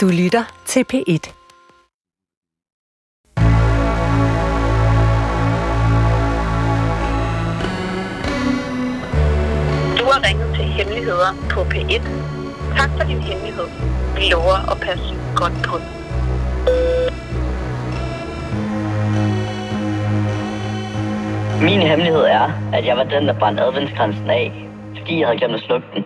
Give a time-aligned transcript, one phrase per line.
[0.00, 1.24] Du lytter til P1.
[9.98, 12.02] Du har ringet til Hemmeligheder på P1.
[12.76, 13.66] Tak for din hemmelighed.
[14.16, 15.88] Vi lover at passe godt på den.
[21.62, 25.54] Min hemmelighed er, at jeg var den, der brændte adventskransen af, fordi jeg havde glemt
[25.54, 26.04] at slukke den.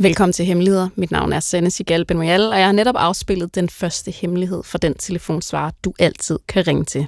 [0.00, 0.88] Velkommen til Hemmeligheder.
[0.94, 4.78] Mit navn er Sanne Sigal Benoyal, og jeg har netop afspillet den første hemmelighed for
[4.78, 7.06] den telefonsvar, du altid kan ringe til.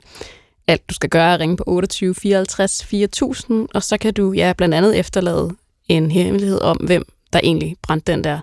[0.66, 4.33] Alt du skal gøre er at ringe på 28 54 4000, og så kan du
[4.33, 5.57] ja, blandt andet efterlade
[5.89, 8.41] en hemmelighed om, hvem der egentlig brændte den der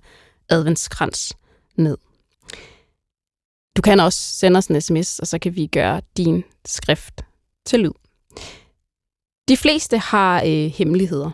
[0.49, 1.33] adventskrans
[1.75, 1.97] ned.
[3.77, 7.21] Du kan også sende os en sms, og så kan vi gøre din skrift
[7.65, 7.93] til lyd.
[9.47, 11.31] De fleste har øh, hemmeligheder,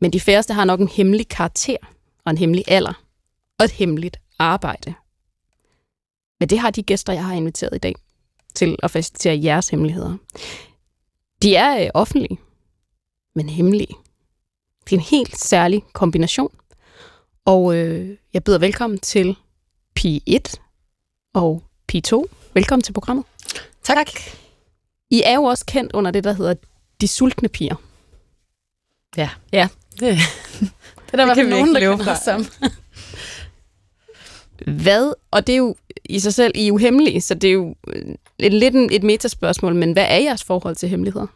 [0.00, 1.76] men de færreste har nok en hemmelig karakter
[2.24, 3.02] og en hemmelig alder
[3.58, 4.94] og et hemmeligt arbejde.
[6.40, 7.94] Men det har de gæster, jeg har inviteret i dag
[8.54, 10.16] til at facilitere jeres hemmeligheder.
[11.42, 12.38] De er øh, offentlige,
[13.34, 13.94] men hemmelige.
[14.84, 16.54] Det er en helt særlig kombination.
[17.44, 19.36] Og øh, jeg byder velkommen til
[19.94, 20.60] Pi 1
[21.34, 22.26] og Pi 2.
[22.54, 23.24] Velkommen til programmet.
[23.82, 24.10] Tak.
[25.10, 26.54] I er jo også kendt under det, der hedder
[27.00, 27.76] De Sultne Piger.
[29.16, 29.30] Ja.
[29.52, 29.68] Ja.
[30.00, 30.18] Det,
[31.12, 32.46] det er der vi nogen, der kender som.
[34.82, 37.52] Hvad, og det er jo i sig selv, I er jo hemmelige, så det er
[37.52, 41.26] jo øh, et, lidt en, et metaspørgsmål, men hvad er jeres forhold til hemmeligheder?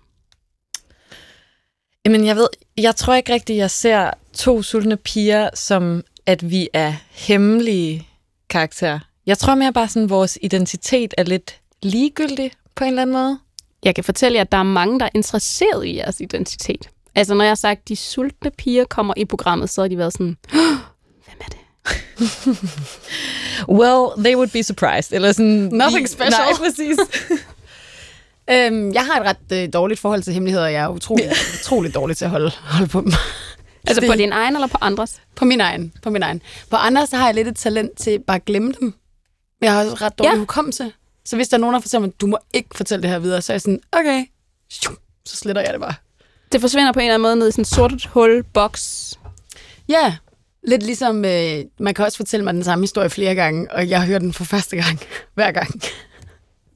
[2.05, 6.69] Jamen, jeg ved, jeg tror ikke rigtigt, jeg ser to sultne piger som, at vi
[6.73, 8.09] er hemmelige
[8.49, 8.99] karakterer.
[9.27, 13.17] Jeg tror mere bare sådan, at vores identitet er lidt ligegyldig på en eller anden
[13.17, 13.39] måde.
[13.85, 16.91] Jeg kan fortælle jer, at der er mange, der er interesseret i jeres identitet.
[17.17, 20.13] Altså, når jeg har sagt, de sultne piger kommer i programmet, så har de været
[20.13, 20.59] sådan, "Åh,
[21.25, 21.59] hvem er det?
[23.79, 25.13] Well, they would be surprised.
[25.13, 26.31] Eller sådan, Nothing special.
[26.31, 26.97] Nej, præcis.
[28.51, 31.95] Øhm, jeg har et ret øh, dårligt forhold til hemmeligheder, og jeg er utrolig, utrolig
[31.95, 33.13] dårlig til at holde, holde på dem.
[33.89, 35.21] Altså det- på din egen eller på andres?
[35.35, 35.93] På min egen.
[36.03, 36.43] På min egen.
[36.71, 38.95] På andre, så har jeg lidt et talent til bare at glemme dem.
[39.61, 40.39] Jeg har også ret dårlig Ja.
[40.39, 40.93] hukommelse.
[41.25, 43.43] Så hvis der er nogen, der fortæller mig, du må ikke fortælle det her videre,
[43.43, 44.25] så er jeg sådan, okay,
[45.27, 45.95] så sletter jeg det bare.
[46.53, 49.15] Det forsvinder på en eller anden måde ned i sådan en sort hul, boks.
[49.89, 50.17] Ja,
[50.69, 54.03] lidt ligesom, øh, man kan også fortælle mig den samme historie flere gange, og jeg
[54.07, 55.01] hører den for første gang,
[55.35, 55.83] hver gang.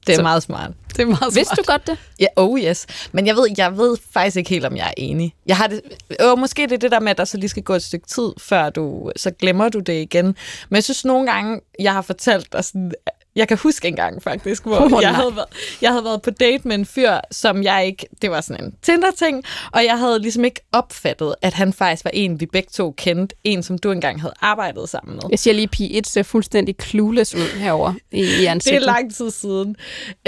[0.07, 0.71] Det er Så- meget smart.
[0.95, 1.85] Det er meget Vidste du smart.
[1.85, 1.97] godt det?
[2.19, 2.85] Ja, oh yes.
[3.11, 5.35] Men jeg ved, jeg ved faktisk ikke helt, om jeg er enig.
[5.45, 5.81] Jeg har det,
[6.21, 8.07] øh, måske det er det der med, at der så lige skal gå et stykke
[8.07, 10.25] tid, før du, så glemmer du det igen.
[10.69, 12.91] Men jeg synes nogle gange, jeg har fortalt dig sådan,
[13.35, 15.47] jeg kan huske en gang faktisk, hvor oh, jeg, havde været,
[15.81, 18.73] jeg havde været på date med en fyr, som jeg ikke, det var sådan en
[18.81, 19.43] Tinder-ting,
[19.73, 23.35] og jeg havde ligesom ikke opfattet, at han faktisk var en, vi begge to kendte,
[23.43, 25.23] en som du engang havde arbejdet sammen med.
[25.29, 28.81] Jeg siger lige, Pi 1 ser fuldstændig clueless ud herover i, i Det er ansigtet.
[28.81, 29.75] lang tid siden.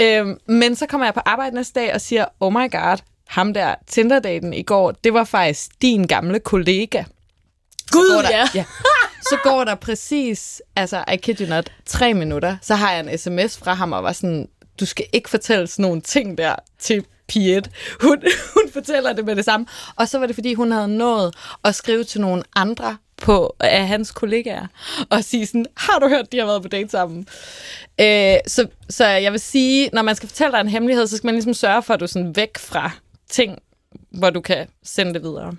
[0.00, 2.96] Øhm, men så kommer jeg på arbejde næste dag og siger, oh my god,
[3.28, 7.04] ham der Tinder-daten i går, det var faktisk din gamle kollega.
[7.94, 8.48] Gud, der, ja.
[8.54, 8.64] ja.
[9.22, 13.18] Så går der præcis, altså I kid you not, tre minutter, så har jeg en
[13.18, 14.48] sms fra ham og var sådan,
[14.80, 17.70] du skal ikke fortælle sådan nogle ting der til Piet.
[18.00, 18.22] Hun,
[18.54, 19.66] hun fortæller det med det samme.
[19.96, 21.34] Og så var det, fordi hun havde nået
[21.64, 24.66] at skrive til nogle andre på, af hans kollegaer,
[25.10, 27.26] og sige sådan, har du hørt, de har været på date sammen?
[28.00, 31.26] Øh, så, så jeg vil sige, når man skal fortælle dig en hemmelighed, så skal
[31.26, 32.90] man ligesom sørge for, at du er sådan væk fra
[33.30, 33.58] ting,
[34.10, 35.54] hvor du kan sende det videre.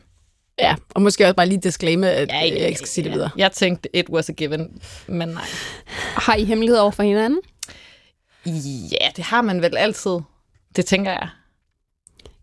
[0.59, 3.29] Ja, og måske også bare lige disclaimer, at ja, jeg ikke skal sige det videre.
[3.37, 5.43] Jeg tænkte, it was a given, men nej.
[5.95, 7.39] Har I hemmeligheder over for hinanden?
[8.91, 10.19] Ja, det har man vel altid.
[10.75, 11.29] Det tænker jeg.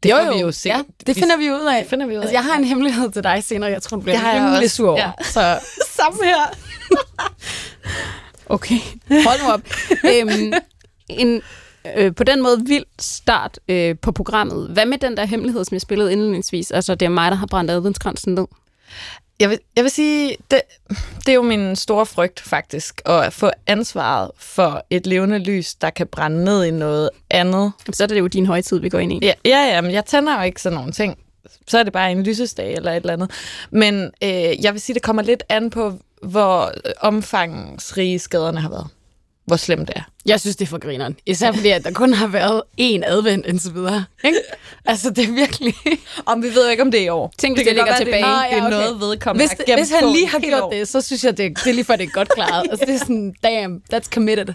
[0.02, 0.32] Det jo, jo.
[0.32, 0.68] vi jo se.
[0.68, 1.82] Ja, det finder vi ud af.
[1.82, 2.20] Det finder vi ud af.
[2.20, 3.70] Altså, jeg har en hemmelighed til dig senere.
[3.70, 4.98] Jeg tror, du bliver rimelig sur over.
[4.98, 5.24] Ja.
[5.24, 5.60] Så
[5.96, 6.56] Samme her.
[8.46, 8.78] Okay,
[9.10, 9.60] hold nu op.
[10.12, 10.52] øhm,
[11.08, 11.42] en,
[11.96, 14.68] øh, på den måde vild start øh, på programmet.
[14.68, 16.70] Hvad med den der hemmelighed, som jeg spillede indledningsvis?
[16.70, 18.46] Altså, det er mig, der har brændt adventskransen ned.
[19.40, 20.60] Jeg vil, jeg vil sige, det,
[21.18, 25.90] det er jo min store frygt faktisk, at få ansvaret for et levende lys, der
[25.90, 27.72] kan brænde ned i noget andet.
[27.92, 29.18] Så er det jo din højtid, vi går ind i.
[29.22, 31.18] Ja, ja, ja men jeg tænder jo ikke sådan nogle ting.
[31.68, 33.30] Så er det bare en lysesdag eller et eller andet.
[33.70, 38.86] Men øh, jeg vil sige, det kommer lidt an på, hvor omfangsrige skaderne har været.
[39.46, 40.02] Hvor slemt det er.
[40.26, 41.16] jeg synes, det er for grineren.
[41.26, 44.04] Især fordi, at der kun har været én advent indtil videre.
[44.24, 44.38] Ikke?
[44.84, 45.74] Altså, det er virkelig...
[46.26, 47.32] Om vi ved jo ikke, om det er i år.
[47.38, 48.16] Tænk, hvis det det ligger være, tilbage.
[48.16, 48.70] Det, er- det er Ah, ja, okay.
[48.76, 50.70] noget vedkommende Hvis, gemt hvis han lige har gjort år.
[50.70, 52.66] det, så synes jeg, det, det er lige for, det er godt klaret.
[52.70, 54.54] Altså, det er sådan, damn, that's committed.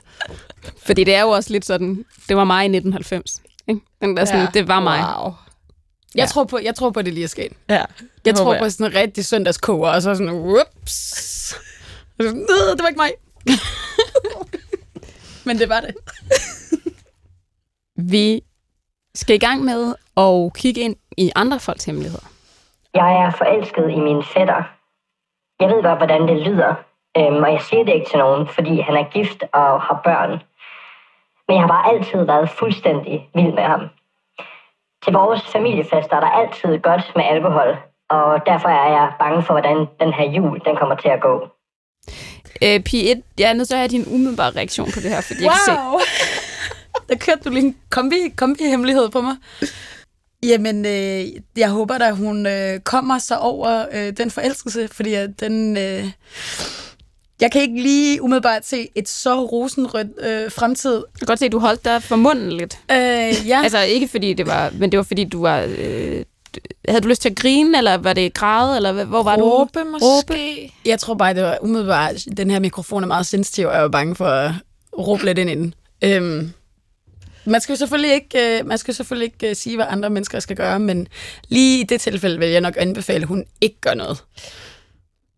[0.86, 3.42] Fordi det er jo også lidt sådan, det var mig i 1990.
[3.68, 3.81] Ikke?
[4.01, 4.48] Den der sådan, ja.
[4.54, 5.00] det var mig.
[5.00, 5.33] Wow.
[6.16, 6.25] Jeg, Ja.
[6.25, 7.51] tror på, jeg tror på, det lige er sket.
[7.69, 7.83] Ja,
[8.25, 11.54] Jeg tror på sådan en rigtig søndagskoger, og så sådan, whoops.
[12.19, 13.12] Og så sådan, "Øh, Det var ikke mig.
[15.48, 15.96] Men det var det.
[18.14, 18.42] Vi
[19.16, 22.28] skal i gang med at kigge ind i andre folks hemmeligheder.
[22.94, 24.64] Jeg er forelsket i min fætter.
[25.60, 26.74] Jeg ved godt, hvordan det lyder,
[27.18, 30.32] øhm, og jeg siger det ikke til nogen, fordi han er gift og har børn.
[31.48, 33.90] Men jeg har bare altid været fuldstændig vild med ham.
[35.04, 37.78] Til vores familiefester er der altid godt med alkohol,
[38.10, 41.48] og derfor er jeg bange for, hvordan den her jul den kommer til at gå.
[42.62, 45.44] Øh, P1, jeg er nødt til at have din umiddelbare reaktion på det her, fordi
[45.44, 46.00] jeg kan se, Wow!
[47.10, 49.36] Der kørte du lige en kombi, kombi-hemmelighed på mig.
[50.44, 51.26] Jamen, øh,
[51.58, 55.78] jeg håber da, hun øh, kommer sig over øh, den forelskelse, fordi at den...
[55.78, 56.10] Øh,
[57.42, 60.94] jeg kan ikke lige umiddelbart se et så rosenrødt øh, fremtid.
[60.94, 62.80] jeg kan godt se, at du holdt dig for munden lidt.
[62.92, 65.68] Øh, ja, Altså ikke fordi det var, men det var fordi du var...
[65.78, 66.24] Øh,
[66.88, 69.44] havde du lyst til at grine, eller var det græde, eller hvor var du?
[69.44, 70.74] Råbe måske.
[70.86, 73.90] jeg tror bare, det var umiddelbart, den her mikrofon er meget sensitiv, og jeg var
[73.90, 74.52] bange for at
[74.98, 75.74] råbe lidt ind i den.
[76.04, 76.54] Øhm,
[77.46, 80.40] man skal jo selvfølgelig ikke, øh, man skal selvfølgelig ikke øh, sige, hvad andre mennesker
[80.40, 81.08] skal gøre, men
[81.48, 84.24] lige i det tilfælde vil jeg nok anbefale, at hun ikke gør noget.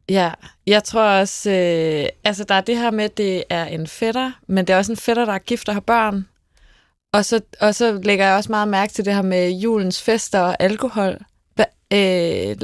[0.09, 0.31] Ja,
[0.67, 4.31] jeg tror også, øh, altså der er det her med, at det er en fætter,
[4.47, 6.27] men det er også en fætter, der er gift og har børn.
[7.13, 10.39] Og så, og så lægger jeg også meget mærke til det her med julens fester
[10.39, 11.17] og alkohol.
[11.55, 12.55] Hva, øh,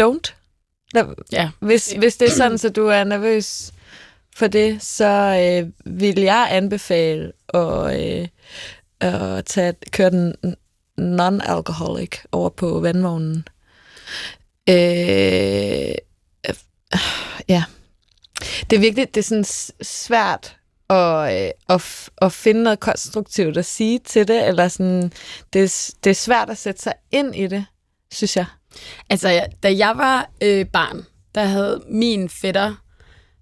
[0.00, 0.34] don't.
[1.32, 1.50] Ja.
[1.60, 3.72] hvis, hvis det er sådan, så du er nervøs
[4.36, 8.28] for det, så øh, vil jeg anbefale at, øh,
[9.00, 10.34] at tage, køre den
[11.00, 13.48] non-alcoholic over på vandvognen.
[14.68, 15.94] Øh,
[16.48, 16.54] øh,
[17.48, 17.64] ja.
[18.70, 19.44] Det er virkelig det er sådan
[19.82, 20.56] svært
[20.90, 25.12] at, øh, at, f- at finde noget konstruktivt at sige til det, eller sådan,
[25.52, 27.64] det, er det er svært at sætte sig ind i det,
[28.12, 28.46] synes jeg.
[29.10, 31.04] Altså, jeg- da jeg var øh, barn,
[31.34, 32.74] der havde min fætter,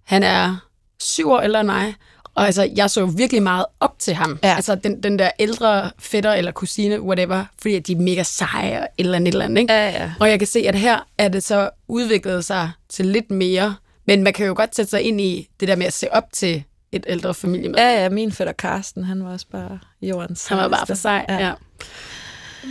[0.04, 0.56] han er
[1.00, 1.94] syv år ældre end mig,
[2.34, 4.38] og altså, jeg så virkelig meget op til ham.
[4.42, 4.54] Ja.
[4.54, 8.88] Altså, den, den der ældre fætter eller kusine, whatever, fordi de er mega seje og
[8.98, 9.72] et eller andet, et eller andet, ikke?
[9.72, 10.12] Ja, ja.
[10.20, 14.22] Og jeg kan se, at her er det så udviklet sig til lidt mere, men
[14.22, 16.64] man kan jo godt sætte sig ind i det der med at se op til
[16.92, 17.86] et ældre familiemedlem.
[17.86, 21.26] Ja, ja, min fætter Karsten, han var også bare jordens Han var bare for sej,
[21.28, 21.38] ja.
[21.46, 21.54] ja.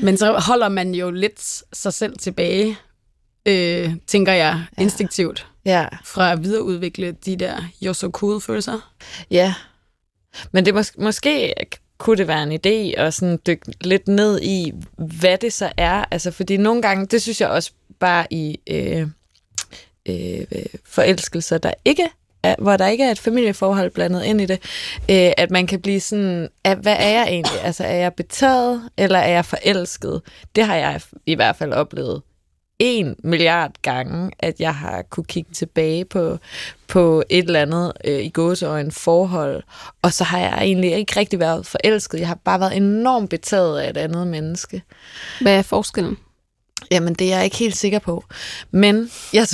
[0.04, 2.78] Men så holder man jo lidt sig selv tilbage,
[3.46, 8.94] øh, tænker jeg, instinktivt, Ja, fra at videreudvikle de der you're so cool følelser.
[9.32, 9.54] ja.
[10.52, 11.54] Men det mås- måske
[11.98, 16.06] kunne det være en idé at sådan dykke lidt ned i, hvad det så er.
[16.12, 19.08] Altså, fordi nogle gange, det synes jeg også bare i øh,
[20.06, 20.46] øh,
[20.86, 22.10] forelskelser, der ikke
[22.60, 24.60] hvor der ikke er et familieforhold blandet ind i det,
[25.12, 27.62] øh, at man kan blive sådan, at, hvad er jeg egentlig?
[27.64, 30.22] Altså, er jeg betaget, eller er jeg forelsket?
[30.56, 32.22] Det har jeg i hvert fald oplevet
[32.80, 36.38] en milliard gange, at jeg har kunne kigge tilbage på,
[36.88, 39.64] på et eller andet øh, i gåseøjne forhold,
[40.02, 42.20] og så har jeg egentlig ikke rigtig været forelsket.
[42.20, 44.82] Jeg har bare været enormt betaget af et andet menneske.
[45.42, 46.18] Hvad er forskellen?
[46.92, 48.24] Jamen, det er jeg ikke helt sikker på.
[48.72, 49.48] Men jeg.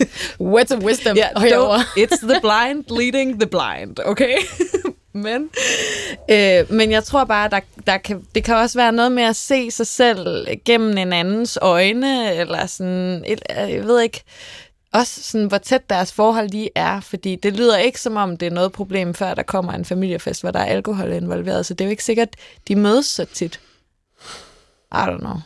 [0.40, 1.80] Words of wisdom Ja, herovre.
[1.98, 4.36] it's the blind leading the blind, okay?
[5.12, 5.50] men,
[6.30, 9.36] øh, men jeg tror bare, der, der kan, det kan også være noget med at
[9.36, 14.22] se sig selv gennem en andens øjne, eller sådan, et, jeg ved ikke,
[14.92, 18.46] også sådan, hvor tæt deres forhold lige er, fordi det lyder ikke som om, det
[18.46, 21.80] er noget problem, før der kommer en familiefest, hvor der er alkohol involveret, så det
[21.80, 22.28] er jo ikke sikkert,
[22.68, 23.60] de mødes så tit.
[24.92, 25.36] I don't know.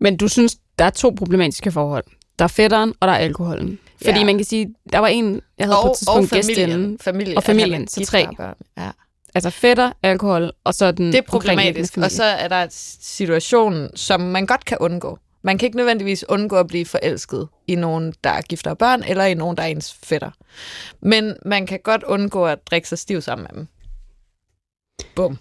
[0.00, 2.04] Men du synes, der er to problematiske forhold.
[2.42, 3.78] Der er fætteren, og der er alkoholen.
[4.04, 4.24] Fordi Ja.
[4.24, 6.98] man kan sige, der var en, jeg havde på et tidspunkt gæst inde.
[7.00, 8.28] familie, og familien, så tre.
[8.28, 8.54] og børn.
[8.78, 8.90] Ja.
[9.34, 11.96] Altså fætter, alkohol, og så den Det er problematisk.
[11.96, 12.68] Og så er der en
[13.00, 15.18] situation, som man godt kan undgå.
[15.42, 18.74] Man kan ikke nødvendigvis undgå at blive forelsket i nogen, der er gift og har
[18.74, 20.30] børn, eller i nogen, der er ens fætter.
[21.02, 23.68] Men man kan godt undgå at drikke sig stiv sammen med dem.
[25.16, 25.38] Bum.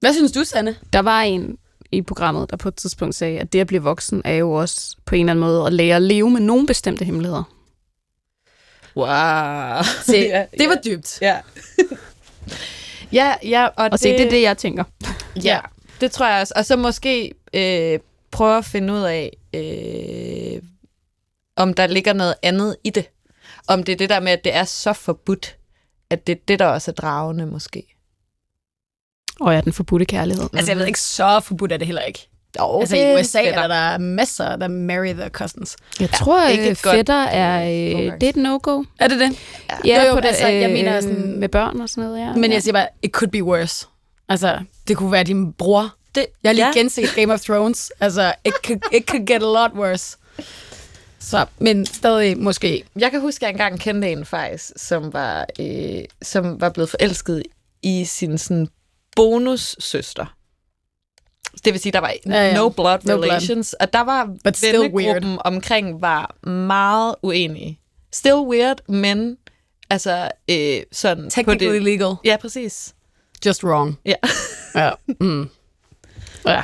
[0.00, 0.76] Hvad synes du, Sanne?
[0.92, 1.56] Der var en
[1.92, 4.96] i programmet, der på et tidspunkt sagde, at det at blive voksen er jo også
[5.04, 7.42] på en eller anden måde at lære at leve med nogle bestemte hemmeligheder.
[8.96, 9.82] Wow.
[10.06, 11.18] Se, ja, det var dybt.
[11.22, 11.40] Ja.
[13.18, 14.84] ja, ja, og, Og se, det er det, jeg tænker.
[15.44, 15.60] Ja,
[16.00, 16.52] det tror jeg også.
[16.56, 17.98] Og så måske øh,
[18.30, 20.62] prøve at finde ud af, øh,
[21.56, 23.10] om der ligger noget andet i det.
[23.68, 25.56] Om det er det der med, at det er så forbudt,
[26.10, 27.93] at det er det, der også er dragende måske.
[29.40, 30.44] Og ja, den forbudte kærlighed.
[30.52, 32.28] Altså, jeg ved ikke, så forbudt er det heller ikke.
[32.58, 35.76] Jo, Altså, i USA er der masser, der marry their cousins.
[36.00, 38.82] Jeg tror, ikke at et godt, fætter er, øh, øh, det er et no-go.
[39.00, 39.38] Er det det?
[39.84, 42.20] Ja, Jo, jo, på det, altså, jeg mener øh, sådan- med børn og sådan noget,
[42.20, 42.32] ja.
[42.32, 42.52] Men ja.
[42.52, 43.86] jeg siger bare, it could be worse.
[44.28, 45.94] Altså, det kunne være din bror.
[46.14, 46.72] Det, Jeg har lige ja.
[46.72, 47.92] genset Game of Thrones.
[48.00, 50.16] Altså, it could, it could get a lot worse.
[51.20, 52.84] Så, men stadig måske.
[52.98, 56.90] Jeg kan huske, at jeg engang kendte en faktisk, som var, øh, som var blevet
[56.90, 57.42] forelsket
[57.82, 58.68] i sin sådan,
[59.16, 60.36] bonussøster.
[61.64, 62.54] Det vil sige, der var Ja, ja.
[62.54, 63.24] no blood No blood.
[63.30, 63.72] relations.
[63.72, 67.80] Og der var But vennegruppen omkring var meget uenige.
[68.12, 69.36] Still weird, men
[69.90, 71.30] altså øh, sådan...
[71.30, 72.14] Technically på det, legal.
[72.24, 72.94] Ja, præcis.
[73.46, 73.98] Just wrong.
[74.04, 74.14] Ja.
[74.74, 74.90] Ja.
[75.20, 75.48] Mm.
[76.46, 76.62] ja.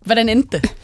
[0.00, 0.70] Hvordan endte det?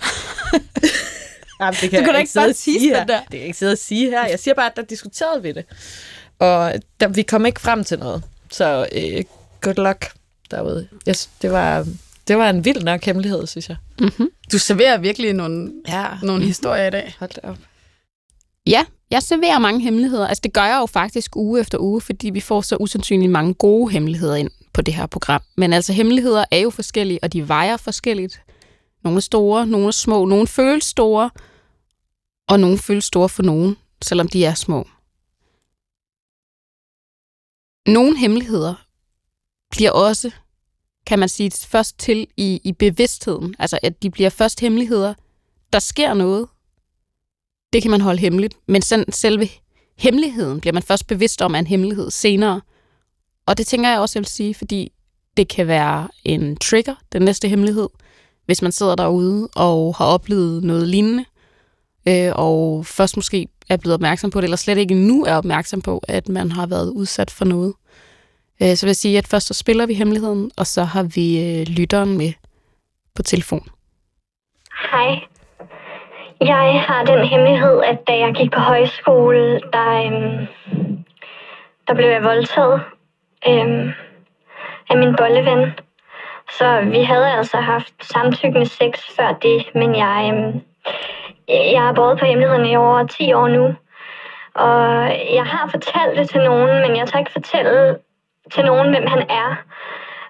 [1.60, 3.04] Jamen, det Du kan kan da ikke bare sige den her.
[3.04, 3.20] der.
[3.20, 4.26] Det kan jeg ikke sidde og sige her.
[4.28, 5.64] Jeg siger bare, at der diskuterede vi det.
[6.38, 8.22] Og der, vi kom ikke frem til noget.
[8.50, 9.24] Så øh,
[9.66, 10.06] good luck
[10.50, 10.88] derude.
[11.08, 11.86] Yes, det, var,
[12.28, 13.76] det var en vild nok hemmelighed, synes jeg.
[14.00, 14.28] Mm-hmm.
[14.52, 16.06] Du serverer virkelig nogle, Ja.
[16.22, 17.14] nogle historier i dag.
[17.18, 17.58] Hold da op.
[18.66, 20.26] Ja, jeg serverer mange hemmeligheder.
[20.28, 23.54] Altså det gør jeg jo faktisk uge efter uge, fordi vi får så usandsynligt mange
[23.54, 25.42] gode hemmeligheder ind på det her program.
[25.56, 28.40] Men altså hemmeligheder er jo forskellige, og de vejer forskelligt.
[29.04, 31.30] Nogle er store, nogle er små, nogle føles store,
[32.48, 34.88] og nogle føles store for nogen, selvom de er små.
[37.92, 38.85] Nogle hemmeligheder
[39.70, 40.30] bliver også,
[41.06, 43.54] kan man sige, først til i, i bevidstheden.
[43.58, 45.14] Altså at de bliver først hemmeligheder,
[45.72, 46.48] der sker noget,
[47.72, 48.56] det kan man holde hemmeligt.
[48.68, 49.48] Men sådan, selve
[49.98, 52.60] hemmeligheden bliver man først bevidst om er en hemmelighed senere.
[53.46, 54.92] Og det tænker jeg også, jeg vil sige, fordi
[55.36, 57.88] det kan være en trigger, den næste hemmelighed,
[58.46, 61.24] hvis man sidder derude og har oplevet noget lignende,
[62.08, 65.82] øh, og først måske er blevet opmærksom på det, eller slet ikke nu er opmærksom
[65.82, 67.74] på, at man har været udsat for noget.
[68.62, 71.26] Øh, så vil jeg sige, at først så spiller vi hemmeligheden, og så har vi
[71.46, 72.32] øh, lytteren med
[73.16, 73.68] på telefon.
[74.90, 75.20] Hej.
[76.40, 80.46] Jeg har den hemmelighed, at da jeg gik på højskole, der, øhm,
[81.88, 82.80] der blev jeg voldtaget
[83.48, 83.92] øhm,
[84.90, 85.72] af min bolleven.
[86.50, 90.60] Så vi havde altså haft samtykkende sex før det, men jeg, øhm,
[91.48, 93.64] jeg har båret på hemmeligheden i over 10 år nu.
[94.54, 97.96] Og jeg har fortalt det til nogen, men jeg tør ikke fortælle
[98.54, 99.62] til nogen, hvem han er.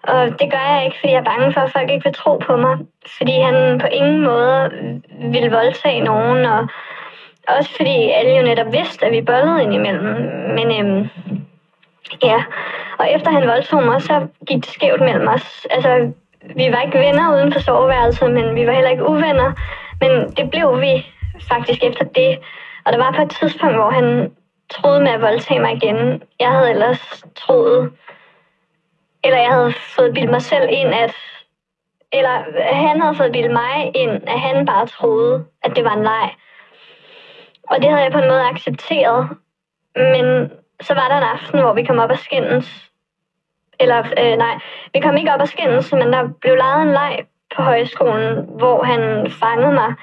[0.02, 2.36] Og det gør jeg ikke, fordi jeg er bange for, at folk ikke vil tro
[2.36, 2.78] på mig.
[3.16, 4.70] Fordi han på ingen måde
[5.32, 6.68] ville voldtage nogen, og
[7.48, 10.14] også fordi alle jo netop vidste, at vi bollede indimellem.
[10.56, 11.10] Men øhm,
[12.22, 12.42] ja,
[12.98, 15.66] og efter han voldtog mig, så gik det skævt mellem os.
[15.70, 16.12] Altså,
[16.56, 19.52] vi var ikke venner uden for soveværelset, men vi var heller ikke uvenner.
[20.00, 21.06] Men det blev vi
[21.48, 22.38] faktisk efter det.
[22.84, 24.30] Og der var på et tidspunkt, hvor han
[24.70, 26.22] troede med at voldtage mig igen.
[26.40, 27.92] Jeg havde ellers troet,
[29.24, 31.14] eller jeg havde fået bildt mig selv ind, at
[32.12, 36.02] eller han havde fået bildt mig ind, at han bare troede, at det var en
[36.02, 36.34] leg.
[37.62, 39.28] Og det havde jeg på en måde accepteret.
[39.96, 42.90] Men så var der en aften, hvor vi kom op og skændes.
[43.80, 44.58] Eller øh, nej,
[44.92, 48.82] vi kom ikke op og skændes, men der blev lavet en leg på højskolen, hvor
[48.82, 49.94] han fangede mig.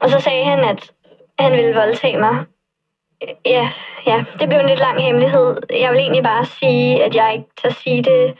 [0.00, 0.92] Og så sagde han, at
[1.38, 2.44] han ville voldtage mig.
[3.44, 3.70] Ja,
[4.06, 5.56] ja, det blev en lidt lang hemmelighed.
[5.70, 8.36] Jeg vil egentlig bare sige, at jeg ikke tør sige det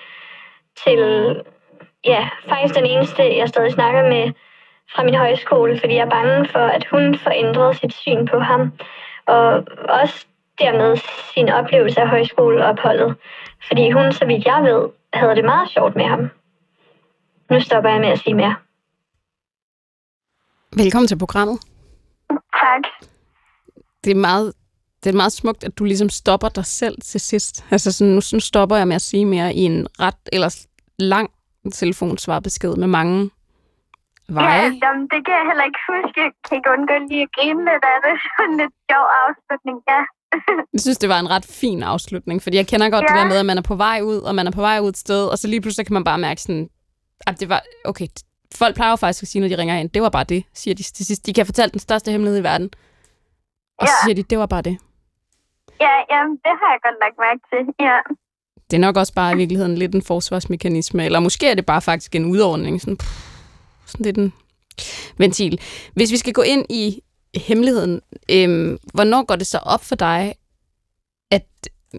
[0.84, 1.00] til,
[2.04, 4.32] ja, faktisk den eneste, jeg stadig snakker med
[4.94, 8.38] fra min højskole, fordi jeg er bange for, at hun får ændret sit syn på
[8.38, 8.72] ham.
[9.26, 10.26] Og også
[10.58, 10.96] dermed
[11.34, 13.16] sin oplevelse af højskoleopholdet.
[13.66, 16.30] Fordi hun, så vidt jeg ved, havde det meget sjovt med ham.
[17.50, 18.56] Nu stopper jeg med at sige mere.
[20.76, 21.58] Velkommen til programmet.
[22.30, 22.82] Tak.
[24.04, 24.52] det er meget
[25.04, 27.64] det er meget smukt, at du ligesom stopper dig selv til sidst.
[27.70, 30.66] Altså sådan, nu, nu stopper jeg med at sige mere i en ret ellers
[30.98, 31.30] lang
[31.72, 33.30] telefonsvarbesked med mange
[34.28, 34.58] veje.
[34.62, 36.20] Ja, jamen, det kan jeg heller ikke huske.
[36.20, 38.14] Jeg kan ikke undgå lige at grine lidt af det.
[38.36, 40.00] Sådan lidt sjov afslutning, ja.
[40.72, 43.08] Jeg synes, det var en ret fin afslutning, fordi jeg kender godt ja.
[43.14, 44.88] det der med, at man er på vej ud, og man er på vej ud
[44.88, 46.68] et sted, og så lige pludselig kan man bare mærke sådan,
[47.26, 48.06] at det var, okay,
[48.54, 50.74] folk plejer jo faktisk at sige, når de ringer ind, det var bare det, siger
[50.74, 51.26] de til sidst.
[51.26, 52.70] De kan fortælle den største hemmelighed i verden,
[53.78, 54.06] og så Ja.
[54.06, 54.78] siger de, det var bare det.
[55.80, 57.98] Ja, jamen, det har jeg godt lagt mærke til, ja.
[58.70, 61.82] Det er nok også bare i virkeligheden lidt en forsvarsmekanisme, eller måske er det bare
[61.82, 64.32] faktisk en udordning, sådan, pff, sådan lidt en
[65.18, 65.60] ventil.
[65.94, 67.02] Hvis vi skal gå ind i
[67.48, 68.00] hemmeligheden,
[68.34, 70.34] øhm, hvornår går det så op for dig,
[71.30, 71.48] at,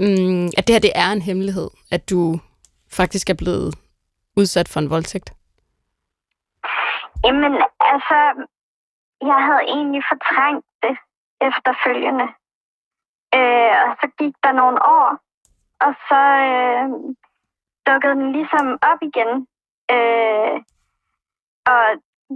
[0.02, 2.40] øhm, at det her det er en hemmelighed, at du
[2.92, 3.76] faktisk er blevet
[4.38, 5.30] udsat for en voldtægt?
[7.26, 7.54] Jamen,
[7.94, 8.18] altså,
[9.30, 10.96] jeg havde egentlig fortrængt det
[11.50, 12.28] efterfølgende.
[13.38, 15.10] Øh, og så gik der nogle år,
[15.86, 16.22] og så
[16.52, 16.88] øh,
[17.88, 19.32] dukkede den ligesom op igen.
[19.96, 20.56] Øh,
[21.72, 21.84] og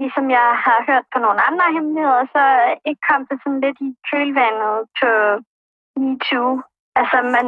[0.01, 2.43] ligesom jeg har hørt på nogle andre hemmeligheder, så
[2.85, 5.09] ikke kom det sådan lidt i kølvandet på
[6.01, 6.61] MeToo.
[6.99, 7.47] Altså, man,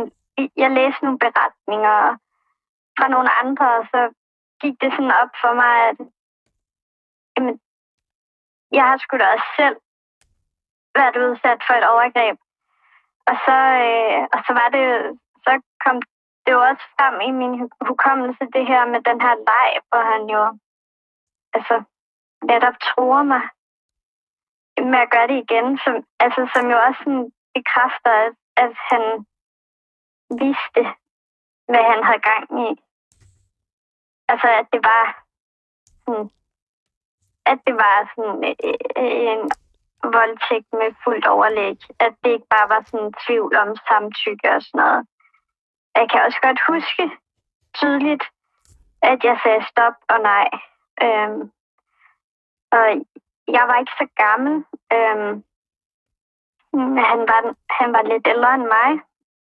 [0.63, 1.99] jeg læste nogle beretninger
[2.97, 4.01] fra nogle andre, og så
[4.61, 5.97] gik det sådan op for mig, at
[7.33, 7.59] jamen,
[8.71, 9.77] jeg har sgu da også selv
[10.99, 12.37] været udsat for et overgreb.
[13.29, 13.57] Og så,
[13.87, 14.85] øh, og så var det
[15.47, 15.51] så
[15.83, 15.97] kom
[16.43, 17.53] det jo også frem i min
[17.89, 20.43] hukommelse, det her med den her leg, hvor han jo
[21.55, 21.75] altså,
[22.51, 23.43] netop tror mig
[24.91, 29.03] med at gøre det igen, som, altså, som jo også sådan bekræfter, at, at han
[30.43, 30.81] vidste,
[31.71, 32.69] hvad han havde gang i.
[34.31, 35.05] Altså, at det var
[36.05, 36.29] sådan,
[37.51, 38.55] at det var sådan øh,
[39.01, 39.41] øh, en
[40.03, 41.77] voldtægt med fuldt overlæg.
[41.99, 45.07] At det ikke bare var sådan tvivl om samtykke og sådan noget.
[45.95, 47.03] Jeg kan også godt huske
[47.73, 48.23] tydeligt,
[49.01, 50.49] at jeg sagde stop og nej.
[51.03, 51.41] Øhm,
[52.71, 52.85] og
[53.47, 54.53] jeg var ikke så gammel.
[54.93, 55.43] Øhm,
[57.09, 58.91] han, var, han var lidt ældre end mig.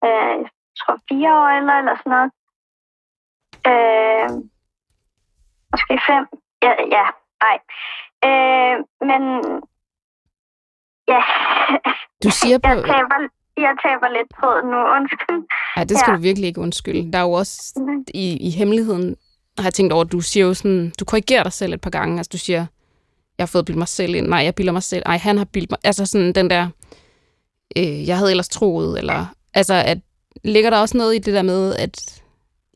[0.05, 2.31] Øh, jeg tror fire år eller, eller sådan noget.
[3.71, 4.29] Øh,
[5.73, 6.27] måske fem.
[6.63, 7.07] Ja, ja
[7.45, 7.59] nej.
[8.29, 8.77] Øh,
[9.09, 9.23] men
[11.09, 11.21] ja.
[12.25, 12.69] Du siger på...
[12.69, 13.19] Jeg taber,
[13.67, 14.79] jeg taber lidt på nu.
[14.97, 15.41] Undskyld.
[15.77, 16.17] Nej, det skal ja.
[16.17, 17.13] du virkelig ikke undskylde.
[17.13, 17.57] Der er jo også
[18.15, 19.17] i, i hemmeligheden,
[19.59, 21.91] har jeg tænkt over, at du siger jo sådan, du korrigerer dig selv et par
[21.91, 22.19] gange.
[22.19, 22.67] Altså du siger,
[23.39, 24.27] jeg har fået bildet mig selv ind.
[24.27, 25.03] Nej, jeg bilder mig selv.
[25.07, 25.79] Nej, han har bildet mig.
[25.85, 26.69] Altså sådan den der,
[27.77, 28.99] øh, jeg havde ellers troet.
[28.99, 29.99] Eller, altså, at,
[30.45, 32.23] ligger der også noget i det der med, at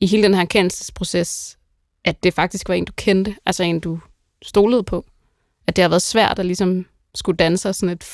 [0.00, 1.58] i hele den her kendelsesproces,
[2.04, 3.99] at det faktisk var en, du kendte, altså en, du
[4.42, 5.04] stolede på?
[5.66, 8.05] At det har været svært at ligesom skulle danne sig sådan et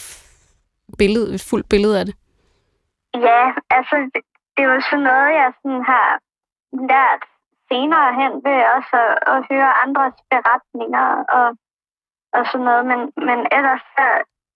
[0.98, 2.14] billede, et fuldt billede af det?
[3.14, 4.22] Ja, altså det,
[4.56, 6.08] det er jo sådan noget, jeg sådan har
[6.72, 7.22] lært
[7.68, 11.48] senere hen ved også at, at høre andres beretninger og,
[12.36, 12.84] og sådan noget.
[12.90, 14.06] Men, men ellers så,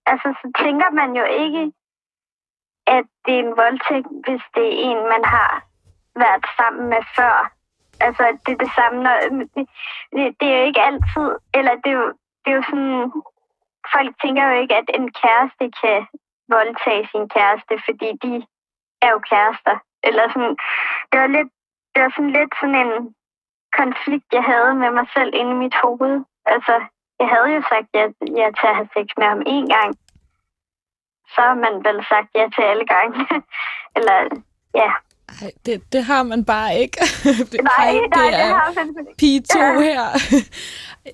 [0.06, 1.72] altså, så tænker man jo ikke,
[2.86, 5.52] at det er en voldtægt, hvis det er en, man har
[6.22, 7.52] været sammen med før.
[8.00, 9.16] Altså, det er det samme, når,
[9.54, 12.08] det, det er jo ikke altid, eller det er jo,
[12.42, 13.12] det er jo sådan,
[13.94, 16.06] folk tænker jo ikke, at en kæreste kan
[16.54, 18.32] voldtage sin kæreste, fordi de
[19.04, 19.76] er jo kærester.
[20.02, 20.56] Eller sådan,
[21.10, 21.50] det var lidt,
[21.92, 23.14] det var sådan lidt sådan en
[23.80, 26.14] konflikt, jeg havde med mig selv inde i mit hoved.
[26.46, 26.74] Altså,
[27.20, 28.04] jeg havde jo sagt ja,
[28.40, 29.90] ja til at have sex med ham en gang.
[31.32, 33.18] Så har man vel sagt ja til alle gange.
[33.96, 34.16] Eller,
[34.74, 34.90] ja.
[35.42, 36.98] Ej, det, det har man bare ikke.
[37.24, 39.16] det, nej, det, nej, det har man ikke.
[39.18, 39.80] Pige 2 ja.
[39.80, 40.18] her.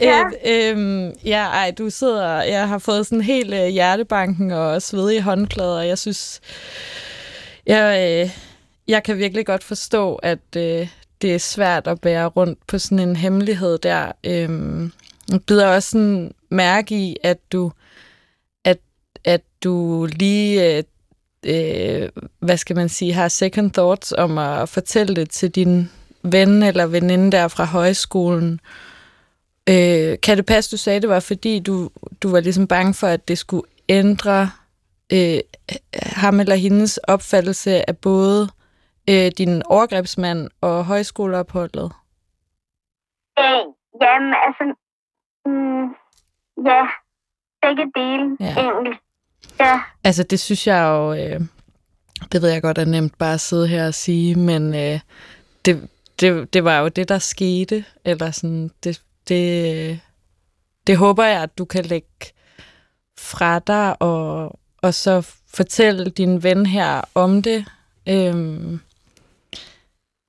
[0.00, 0.24] Ja.
[0.46, 2.42] Øh, øhm, ja, ej, du sidder...
[2.42, 6.40] Jeg har fået sådan helt øh, hjertebanken og svedige håndklæder, og jeg synes...
[7.66, 8.30] Jeg, øh,
[8.88, 10.88] jeg kan virkelig godt forstå, at øh,
[11.22, 14.12] det er svært at bære rundt på sådan en hemmelighed der.
[14.24, 14.90] Øh,
[15.32, 17.72] jeg bider også sådan mærke i, at du,
[18.64, 18.78] at,
[19.24, 20.76] at du lige...
[20.76, 20.82] Øh,
[21.46, 25.90] øh, hvad skal man sige, har second thoughts om at fortælle det til din
[26.22, 28.60] ven eller veninde der fra højskolen.
[29.68, 31.90] Øh, kan det passe, du sagde, det var fordi, du,
[32.22, 34.50] du var ligesom bange for, at det skulle ændre
[35.12, 35.38] øh,
[36.02, 38.48] ham eller hendes opfattelse af både
[39.10, 41.92] øh, din overgrebsmand og højskoleopholdet?
[43.38, 43.64] Øh,
[44.02, 44.74] jamen, altså,
[45.46, 45.84] mm,
[46.68, 46.82] ja,
[47.62, 48.54] begge dele ja.
[48.60, 48.98] egentlig.
[49.60, 49.80] Ja.
[50.04, 51.40] Altså, det synes jeg jo, øh,
[52.32, 55.00] det ved jeg godt er nemt bare at sidde her og sige, men øh,
[55.64, 55.88] det,
[56.20, 60.00] det, det var jo det, der skete, eller sådan, det, det,
[60.86, 62.32] det håber jeg, at du kan lægge
[63.18, 65.20] fra dig, og, og så
[65.54, 67.64] fortælle din ven her om det.
[68.08, 68.80] Øhm,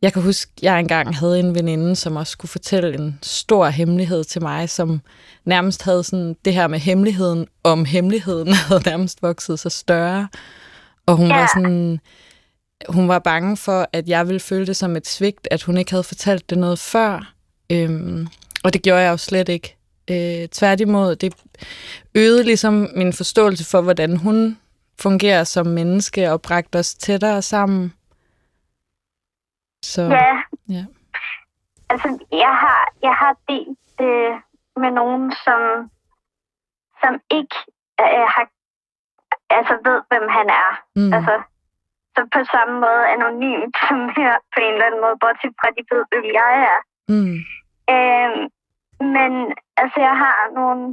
[0.01, 3.67] jeg kan huske, at jeg engang havde en veninde, som også skulle fortælle en stor
[3.67, 5.01] hemmelighed til mig, som
[5.45, 10.27] nærmest havde sådan det her med hemmeligheden om hemmeligheden, havde nærmest vokset sig større.
[11.05, 11.37] Og hun ja.
[11.37, 11.99] var sådan,
[12.89, 15.91] hun var bange for, at jeg ville føle det som et svigt, at hun ikke
[15.91, 17.33] havde fortalt det noget før.
[17.69, 18.27] Øhm,
[18.63, 19.75] og det gjorde jeg jo slet ikke.
[20.11, 21.33] Øh, tværtimod, det
[22.15, 24.57] øgede ligesom min forståelse for, hvordan hun
[24.99, 27.93] fungerer som menneske og bragte os tættere sammen.
[29.83, 30.41] Så, ja.
[30.69, 30.85] ja.
[31.89, 34.41] Altså, jeg har, jeg har delt det
[34.77, 35.61] med nogen, som,
[37.01, 37.55] som ikke
[38.01, 38.45] øh, har,
[39.49, 40.71] altså ved, hvem han er.
[40.95, 41.13] Mm.
[41.13, 41.35] Altså,
[42.15, 45.83] så på samme måde anonymt som her på en eller anden måde, bortset fra de
[45.91, 46.79] ved, hvem jeg er.
[47.13, 47.37] Mm.
[47.93, 48.41] Øhm,
[49.13, 49.31] men
[49.81, 50.83] altså, jeg har nogle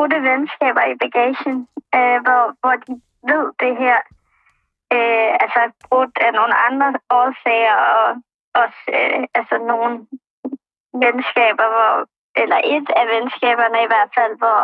[0.00, 1.56] otte venskaber i bagagen,
[1.96, 2.92] øh, hvor, hvor de
[3.30, 3.98] ved det her
[4.96, 8.08] øh, altså brudt af nogle andre årsager, og
[8.62, 9.94] også øh, altså nogle
[11.02, 11.92] venskaber, hvor,
[12.42, 14.60] eller et af venskaberne i hvert fald, hvor,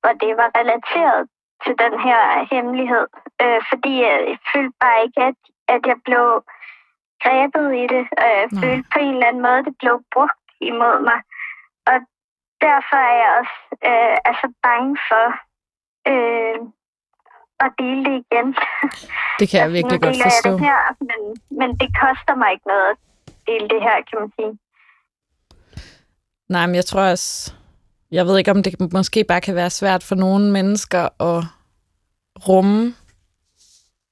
[0.00, 1.20] hvor det var relateret
[1.64, 3.06] til den her hemmelighed.
[3.42, 5.38] Øh, fordi jeg følte bare ikke, at,
[5.74, 6.26] at jeg blev
[7.24, 8.04] grebet i det.
[8.20, 11.20] Og jeg følte på en eller anden måde, det blev brugt imod mig.
[11.90, 11.96] Og
[12.66, 13.56] derfor er jeg også
[13.90, 15.26] øh, altså bange for,
[16.12, 16.58] øh,
[17.64, 18.48] at dele det igen.
[19.40, 20.52] Det kan jeg Altså, virkelig godt jeg forstå.
[20.52, 21.20] Det her, men,
[21.58, 22.96] men det koster mig ikke noget at
[23.46, 24.52] dele det her, kan man sige.
[26.48, 27.52] Nej, men jeg tror også...
[28.10, 31.44] Jeg ved ikke, om det måske bare kan være svært for nogle mennesker at
[32.48, 32.94] rumme.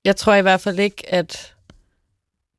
[0.04, 1.54] Jeg tror i hvert fald ikke, at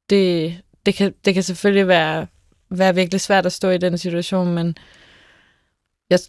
[0.10, 2.28] det, det, kan, det kan selvfølgelig være,
[2.69, 4.78] være virkelig svært at stå i den situation, men
[6.10, 6.19] jeg,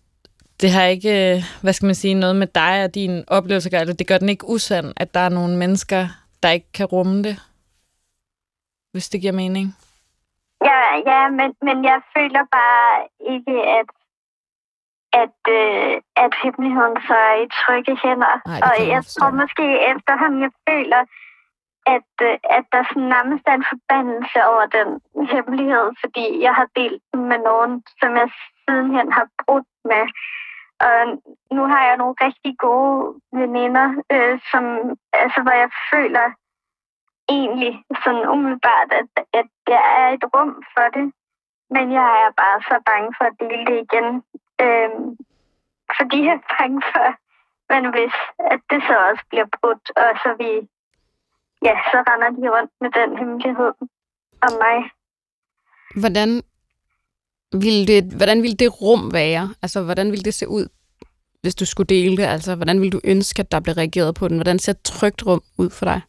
[0.60, 3.72] det har ikke, øh, hvad skal man sige, noget med dig og din oplevelse at
[3.72, 3.80] gøre.
[3.80, 6.02] Eller Det gør den ikke usand, at der er nogle mennesker,
[6.42, 7.36] der ikke kan rumme det.
[8.92, 9.66] Hvis det giver mening.
[10.64, 12.90] Ja, ja men, men jeg føler bare
[13.34, 13.88] ikke, at
[15.24, 18.34] at, øh, at hemmeligheden så er i trygge hænder.
[18.46, 19.18] Det og jeg forstå.
[19.18, 21.02] tror måske efterhånden, jeg føler,
[21.94, 24.88] at, øh, at der sådan nærmest er en forbandelse over den
[25.32, 28.28] hemmelighed, fordi jeg har delt den med nogen, som jeg
[28.62, 30.04] sidenhen har brudt med.
[30.80, 31.22] Og
[31.56, 34.64] nu har jeg nogle rigtig gode veninder, øh, som,
[35.12, 36.26] altså, hvor jeg føler
[37.28, 41.06] egentlig sådan umiddelbart, at, at der er et rum for det.
[41.70, 44.08] Men jeg er bare så bange for at dele det igen.
[44.64, 44.90] Øh,
[45.98, 47.08] fordi jeg er bange for,
[47.70, 48.14] men hvis
[48.52, 50.50] at det så også bliver brudt, og så vi,
[51.66, 53.72] ja, så render de rundt med den hemmelighed
[54.46, 54.76] om mig.
[56.02, 56.28] Hvordan
[57.52, 59.54] ville det, hvordan ville det rum være?
[59.62, 60.66] Altså, hvordan ville det se ud,
[61.42, 62.22] hvis du skulle dele det?
[62.22, 64.36] Altså, hvordan ville du ønske, at der blev reageret på den?
[64.36, 66.00] Hvordan ser et trygt rum ud for dig?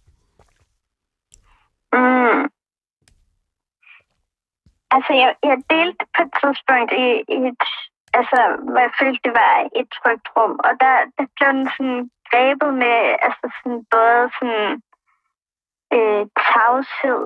[1.94, 2.44] Mm.
[4.96, 7.64] Altså, jeg, jeg delte på et tidspunkt i, i et,
[8.20, 8.40] altså,
[8.72, 10.54] hvor jeg følte, det var et trygt rum.
[10.68, 12.98] Og der, der blev den sådan grebet med,
[13.28, 14.68] altså sådan både sådan
[15.96, 17.22] øh, tavshed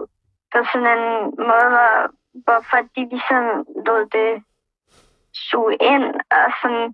[0.52, 1.06] på sådan en
[1.50, 1.94] måde, hvor,
[2.34, 3.44] hvorfor de ligesom
[3.88, 4.44] lod det
[5.34, 6.88] suge ind, og sådan,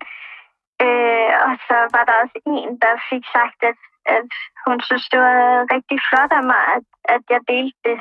[0.85, 4.31] øh, og så var der også en, der fik sagt, at, at
[4.65, 7.99] hun synes, det var rigtig flot af mig, at, at jeg delte det.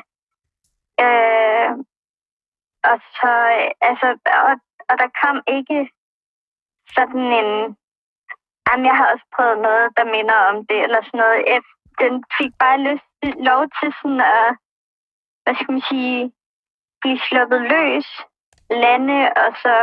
[1.05, 1.69] Øh,
[2.89, 3.31] og så,
[3.89, 4.07] altså,
[4.47, 4.53] og,
[4.89, 5.79] og der kom ikke
[6.95, 7.51] sådan en,
[8.65, 11.39] jamen, jeg har også prøvet noget, der minder om det, eller sådan noget.
[11.51, 11.61] Jeg,
[12.01, 13.07] den fik bare lyst,
[13.49, 14.47] lov til sådan at,
[15.43, 16.31] hvad skal man sige,
[17.01, 18.07] blive sluppet løs,
[18.69, 19.75] lande, og så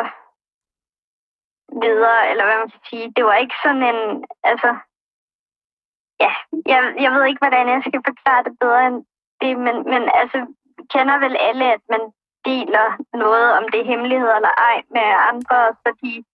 [1.82, 3.12] videre, eller hvad man skal sige.
[3.16, 4.70] Det var ikke sådan en, altså,
[6.24, 6.32] ja,
[6.72, 8.98] jeg, jeg ved ikke, hvordan jeg skal forklare det bedre end
[9.40, 10.38] det, men, men altså,
[10.92, 12.02] kender vel alle, at man
[12.44, 12.86] deler
[13.22, 16.24] noget, om det er hemmeligheder eller ej, med andre, så de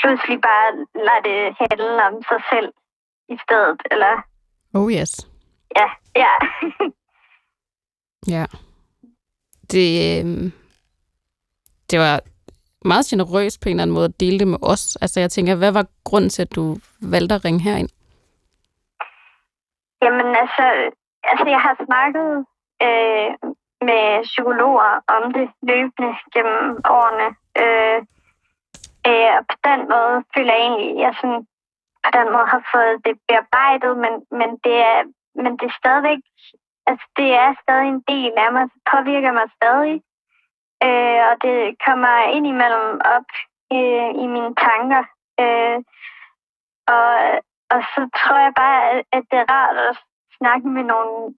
[0.00, 2.72] pludselig bare lader det handle om sig selv
[3.28, 4.22] i stedet, eller
[4.74, 5.12] Oh yes.
[5.76, 6.32] ja, ja.
[8.34, 8.44] Ja.
[9.72, 10.52] Det, øh,
[11.90, 12.20] det var
[12.84, 14.96] meget generøst på en eller anden måde at dele det med os.
[15.02, 16.76] Altså jeg tænker, hvad var grunden til, at du
[17.12, 17.88] valgte at ringe herind?
[20.02, 20.64] Jamen altså,
[21.30, 22.30] altså jeg har snakket
[22.86, 23.30] øh,
[23.88, 26.64] med psykologer om det løbende gennem
[26.96, 27.28] årene.
[27.62, 27.98] Øh,
[29.08, 31.42] øh, og på den måde føler jeg egentlig, at jeg sådan,
[32.04, 35.00] på den måde har fået det bearbejdet, men, men, det, er,
[35.42, 36.20] men det er stadigvæk,
[36.90, 39.96] altså det er stadig en del af mig, påvirker mig stadig.
[40.86, 43.28] Øh, og det kommer indimellem op
[43.76, 45.04] øh, i mine tanker.
[45.42, 45.78] Øh,
[46.96, 47.08] og,
[47.74, 49.96] og så tror jeg bare, at- at det er rart at
[50.38, 51.34] snakke med nogle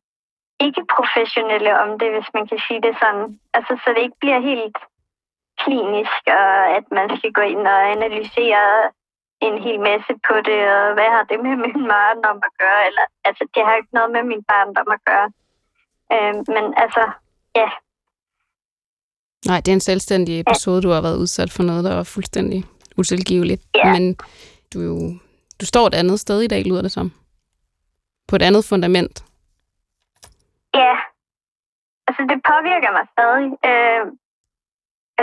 [0.66, 3.40] ikke-professionelle om det, hvis man kan sige det sådan.
[3.56, 4.76] Altså, så det ikke bliver helt
[5.62, 8.62] klinisk, og at man skal gå ind og analysere
[9.46, 12.86] en hel masse på det, og hvad har det med min barndom at gøre?
[12.88, 15.28] Eller, altså, det har ikke noget med min barndom at gøre.
[16.12, 17.02] Øh, men altså,
[17.54, 17.68] ja,
[19.46, 22.64] Nej, det er en selvstændig episode, du har været udsat for noget, der var fuldstændig
[22.98, 23.62] utilgiveligt.
[23.74, 23.92] Ja.
[23.92, 24.14] Men
[24.72, 25.18] du, er jo-
[25.60, 27.12] du står et andet sted i dag, lyder det som.
[28.28, 29.14] På et andet fundament.
[30.74, 30.94] Ja,
[32.08, 33.48] altså det påvirker mig stadig.
[33.70, 34.04] Øh,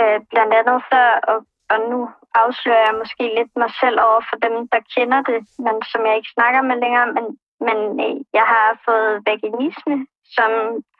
[0.00, 1.00] øh, blandt andet så,
[1.32, 1.38] og,
[1.72, 1.98] og nu
[2.42, 6.14] afslører jeg måske lidt mig selv over for dem, der kender det, men som jeg
[6.16, 7.26] ikke snakker med længere, men,
[7.66, 9.96] men øh, jeg har fået vaginisme
[10.36, 10.50] som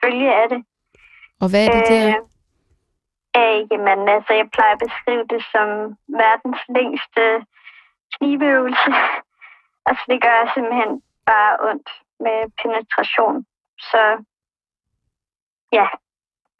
[0.03, 0.65] følge af det.
[1.41, 2.07] Og hvad er det der?
[2.07, 2.15] Øh,
[3.39, 5.67] øh, jamen, altså, jeg plejer at beskrive det som
[6.21, 7.23] verdens længste
[8.15, 8.91] knibeøvelse.
[9.87, 10.91] altså, det gør simpelthen
[11.25, 11.89] bare ondt
[12.25, 13.45] med penetration.
[13.89, 14.01] Så
[15.71, 15.85] ja,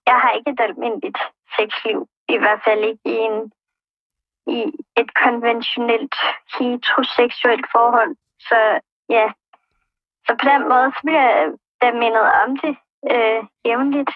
[0.09, 1.21] jeg har ikke et almindeligt
[1.57, 1.99] sexliv.
[2.29, 3.51] I hvert fald ikke i, en,
[4.47, 4.59] i
[5.01, 6.15] et konventionelt
[6.57, 8.15] heteroseksuelt forhold.
[8.39, 8.79] Så
[9.09, 9.25] ja,
[10.25, 12.73] så på den måde så bliver jeg da mindet om det
[13.13, 14.11] øh, jævnligt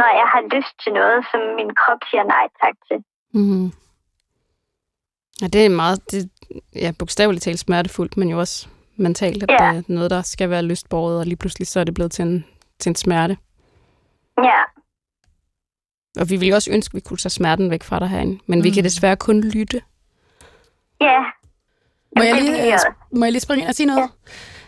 [0.00, 2.98] når jeg har lyst til noget, som min krop siger nej tak til.
[3.34, 3.72] Mm-hmm.
[5.42, 6.30] Ja, det er meget, det,
[6.74, 9.56] ja, bogstaveligt talt smertefuldt, men jo også mentalt, at Ja.
[9.56, 12.22] det er noget, der skal være lystbåret, og lige pludselig så er det blevet til
[12.22, 12.44] en,
[12.78, 13.36] til en smerte.
[14.38, 14.60] Ja,
[16.20, 18.58] Og vi ville også ønske, at vi kunne tage smerten væk fra dig herinde, men
[18.58, 18.64] mm.
[18.64, 18.74] vi Mm.
[18.74, 19.82] kan desværre kun lytte.
[21.00, 21.24] ja.
[22.16, 22.92] Må jeg, lige, vil jeg også.
[23.12, 24.10] må jeg lige springe ind og sige noget?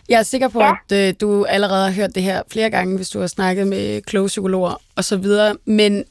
[0.09, 0.73] Jeg er sikker på, Ja.
[0.89, 4.01] at øh, du allerede har hørt det her flere gange, hvis du har snakket med
[4.01, 5.57] kloge psykologer og så videre.
[5.65, 6.03] Men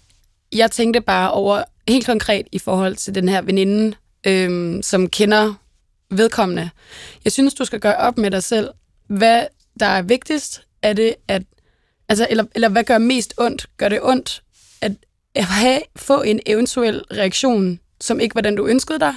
[0.53, 5.55] jeg tænkte bare over helt konkret i forhold til den her veninde, øhm, som kender
[6.11, 6.71] vedkommende.
[7.25, 8.69] Jeg synes, du skal gøre op med dig selv,
[9.09, 9.47] hvad
[9.81, 10.63] der er vigtigst.
[10.83, 11.43] Er det at,
[12.09, 13.67] altså, eller, eller hvad gør mest ondt?
[13.77, 14.43] Gør det ondt
[14.81, 14.93] at
[15.45, 19.15] have, få en eventuel reaktion, som ikke var den, du ønskede dig?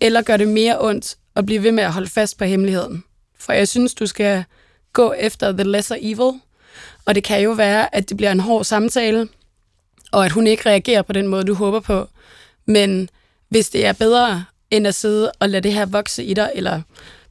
[0.00, 3.04] Eller gør det mere ondt at blive ved med at holde fast på hemmeligheden?
[3.40, 4.44] For jeg synes, du skal
[4.92, 6.40] gå efter the lesser evil.
[7.06, 9.28] Og det kan jo være, at det bliver en hård samtale,
[10.12, 12.06] og at hun ikke reagerer på den måde, du håber på.
[12.66, 13.08] Men
[13.48, 16.82] hvis det er bedre, end at sidde og lade det her vokse i dig, eller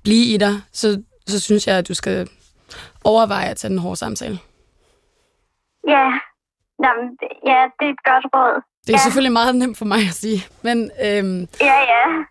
[0.04, 2.30] blive i dig, så, så synes jeg, at du skal
[3.04, 4.40] overveje at tage den hårde samtale.
[5.88, 6.06] Ja.
[6.84, 8.62] Jamen, ja, det er et godt råd.
[8.88, 9.04] Det er Ja.
[9.04, 11.74] selvfølgelig meget nemt for mig at sige, men øhm, Ja, ja.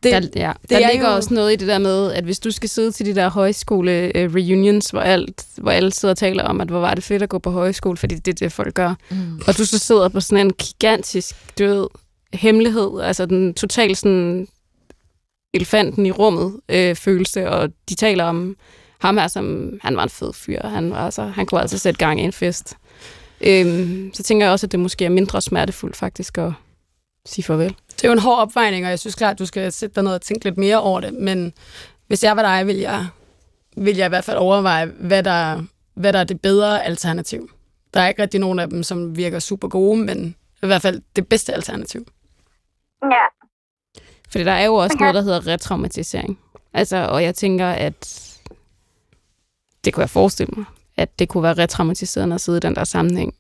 [0.02, 2.24] det, der, ja, det der er ligger jo- også noget i det der med, at
[2.24, 6.44] hvis du skal sidde til de der højskole-reunions, hvor, alt, hvor alle sidder og taler
[6.44, 8.74] om, at hvor var det fedt at gå på højskole, fordi det er det, folk
[8.74, 9.40] gør, Mm.
[9.46, 11.88] og du så sidder på sådan en gigantisk død
[12.34, 14.48] hemmelighed, altså den totalt sådan
[15.54, 18.56] elefanten i rummet øh, følelse, og de taler om
[19.00, 21.98] ham her, som han var en fed fyr, han, var altså, han kunne altså sætte
[21.98, 22.76] gang i en fest.
[23.46, 26.52] Øhm, så tænker jeg også, at det måske er mindre smertefuldt faktisk at
[27.26, 27.76] sige farvel.
[27.96, 30.02] det er jo en hård opvejning, og jeg synes klart, at du skal sætte dig
[30.04, 31.52] ned og tænke lidt mere over det, men
[32.06, 33.06] hvis jeg var dig, vil jeg,
[33.76, 35.62] vil jeg i hvert fald overveje, hvad der,
[35.94, 37.50] hvad der er det bedre alternativ.
[37.94, 41.02] Der er ikke rigtig nogen af dem, som virker super gode, men i hvert fald
[41.16, 42.06] det bedste alternativ.
[43.02, 43.24] Ja,
[44.30, 45.02] Fordi der er jo også Okay.
[45.02, 46.38] noget, der hedder retraumatisering.
[46.72, 48.20] Altså, og jeg tænker, at
[49.84, 50.64] det kunne jeg forestille mig,
[50.96, 53.34] at det kunne være retraumatiserende at sidde i den der sammenhæng,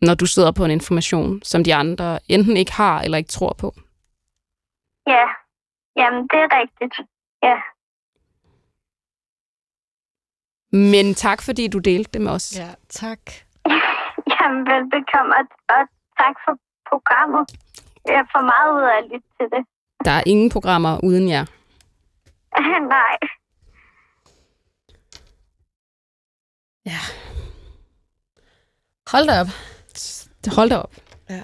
[0.00, 3.52] når du sidder på en information, som de andre enten ikke har eller ikke tror
[3.58, 3.74] på.
[5.06, 5.24] ja.
[5.96, 6.94] Jamen, det er rigtigt.
[7.42, 7.56] Ja.
[10.76, 12.58] Men tak, fordi du delte det med os.
[12.58, 13.18] Ja, tak.
[14.34, 15.34] Jamen, velbekomme,
[15.68, 16.52] og, tak for
[16.90, 17.44] programmet.
[18.06, 19.62] Jeg får meget ud af at lytte til det.
[20.04, 21.44] Der er ingen programmer uden jer.
[22.96, 23.16] Nej.
[29.06, 29.48] Hold da op.
[30.46, 30.94] Hold da op.
[31.30, 31.42] Ja.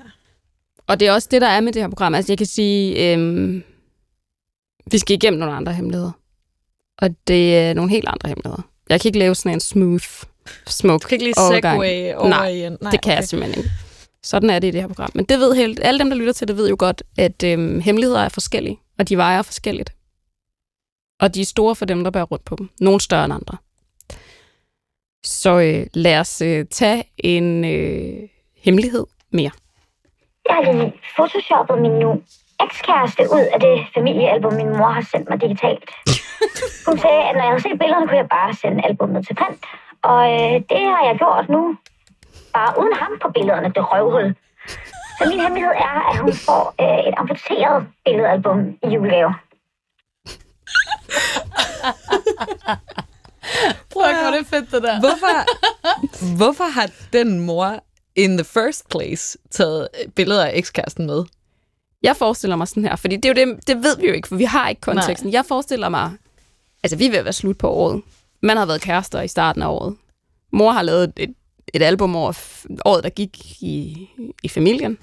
[0.86, 2.14] Og det er også det, der er med det her program.
[2.14, 3.62] Altså, jeg kan sige, øhm,
[4.90, 6.10] vi skal igennem nogle andre hemmeligheder.
[6.98, 8.62] Og det er nogle helt andre hemmeligheder.
[8.88, 10.04] Jeg kan ikke lave sådan en smooth,
[10.66, 11.82] smuk Du kan ikke lige overgang.
[11.82, 12.78] segue over Nej, i en...
[12.80, 13.16] Nej, det kan okay.
[13.16, 13.70] jeg simpelthen ikke.
[14.22, 15.10] Sådan er det i det her program.
[15.14, 17.80] Men det ved helt, alle dem, der lytter til det, ved jo godt, at øhm,
[17.80, 19.92] hemmeligheder er forskellige, og de vejer forskelligt.
[21.20, 22.68] Og de er store for dem, der bærer rundt på dem.
[22.80, 23.56] Nogle større end andre.
[25.24, 28.28] Så øh, lad os øh, tage en øh,
[28.64, 29.50] hemmelighed mere.
[30.48, 32.22] Jeg har lige photoshoppet min nu
[32.60, 35.90] ekskæreste ud af det familiealbum, min mor har sendt mig digitalt.
[36.86, 39.64] Hun sagde, at når jeg havde set billederne, kunne jeg bare sende albumet til print.
[40.02, 41.76] Og øh, det har jeg gjort nu.
[42.54, 44.34] Bare uden ham på billederne, det røvhul.
[45.18, 49.34] Så min hemmelighed er, at hun får øh, et amputeret billedalbum i julegave.
[53.90, 55.00] Prøv at hvor det fedt, det der.
[55.00, 57.84] Hvorfor, hvorfor har den mor
[58.16, 61.24] in the first place taget billeder af ekskæresten med?
[62.02, 64.28] Jeg forestiller mig sådan her, fordi det er jo det, det ved vi jo ikke,
[64.28, 65.28] for vi har ikke konteksten.
[65.28, 65.34] Nej.
[65.34, 66.12] Jeg forestiller mig,
[66.82, 68.02] altså vi er ved at være slut på året.
[68.42, 69.96] Man har været kærester i starten af året.
[70.52, 71.34] Mor har lavet et,
[71.74, 72.38] et album over
[72.84, 74.08] året, der gik i,
[74.42, 74.98] i familien.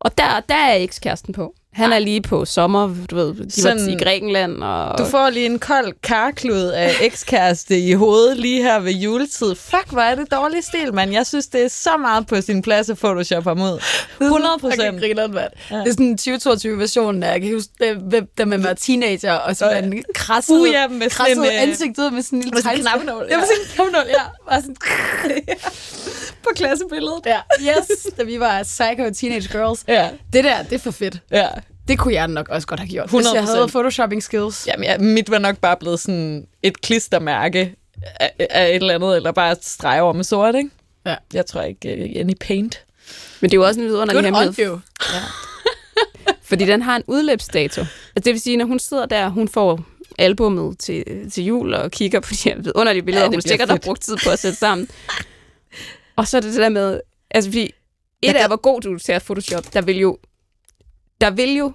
[0.00, 1.54] Og der, der er ekskæresten på.
[1.78, 4.62] Han er lige på sommer, du ved, de Sådan- var i Grækenland.
[4.62, 9.54] Og Du får lige en kold karklud af ekskæreste i hovedet lige her ved juletid.
[9.54, 11.12] Fuck, hvor er det dårlig stil, mand.
[11.12, 13.82] Jeg synes, det er så meget på sin plads at photoshop ham ud.
[14.20, 15.14] 100 Jeg procent.
[15.34, 15.38] mand.
[15.70, 15.76] Ja.
[15.76, 17.70] Det er sådan 2022-versionen af, jeg kan huske,
[18.10, 21.52] det, da man var teenager, og så man krassede, Uh, ja, med sådan krassede en,
[21.54, 23.02] øh, ansigtet ud med sådan en lille med sådan en tegnspil.
[23.02, 23.38] knappenål, Ja, ja.
[23.40, 24.22] med sådan en knappenål, ja.
[24.48, 24.76] Bare sådan,
[26.44, 27.20] På klassebilledet.
[27.26, 27.38] ja.
[27.60, 29.84] Yes, da vi var psycho teenage girls.
[29.88, 31.16] Ja, Det der, det er for fedt.
[31.30, 31.46] ja.
[31.88, 33.46] Det kunne jeg nok også godt have gjort, hvis jeg 100%.
[33.54, 34.66] havde photoshopping skills.
[34.66, 37.74] Jamen, ja, mit var nok bare blevet sådan et klistermærke
[38.20, 40.70] af, af et eller andet, eller bare et streg over med sort, ikke?
[41.06, 41.16] Ja.
[41.34, 42.84] Jeg tror ikke, uh, any paint.
[43.40, 44.78] Men det er jo også en vidunderlig hemmelighed, you.
[46.48, 47.80] fordi den har en udløbsdato.
[47.80, 49.80] Altså, det vil sige, når hun sidder der, hun får
[50.18, 53.42] albummet til, til jul og kigger på de her vidunderlige billeder, Ja, ja, det hun
[53.42, 54.88] sikkert har brugt tid på at sætte sammen.
[56.16, 57.64] og så er det det der med, altså fordi,
[58.22, 60.18] et kan- er, hvor god du er til at Photoshop, der vil jo,
[61.20, 61.72] der vil jo,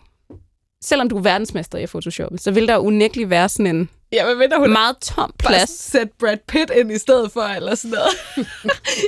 [0.83, 4.39] selvom du er verdensmester i Photoshop, så vil der unægteligt være sådan en, Ja, men
[4.39, 5.69] venter hun Meget tom bare plads.
[5.69, 8.47] sætte Brad Pitt ind i stedet for, eller sådan noget.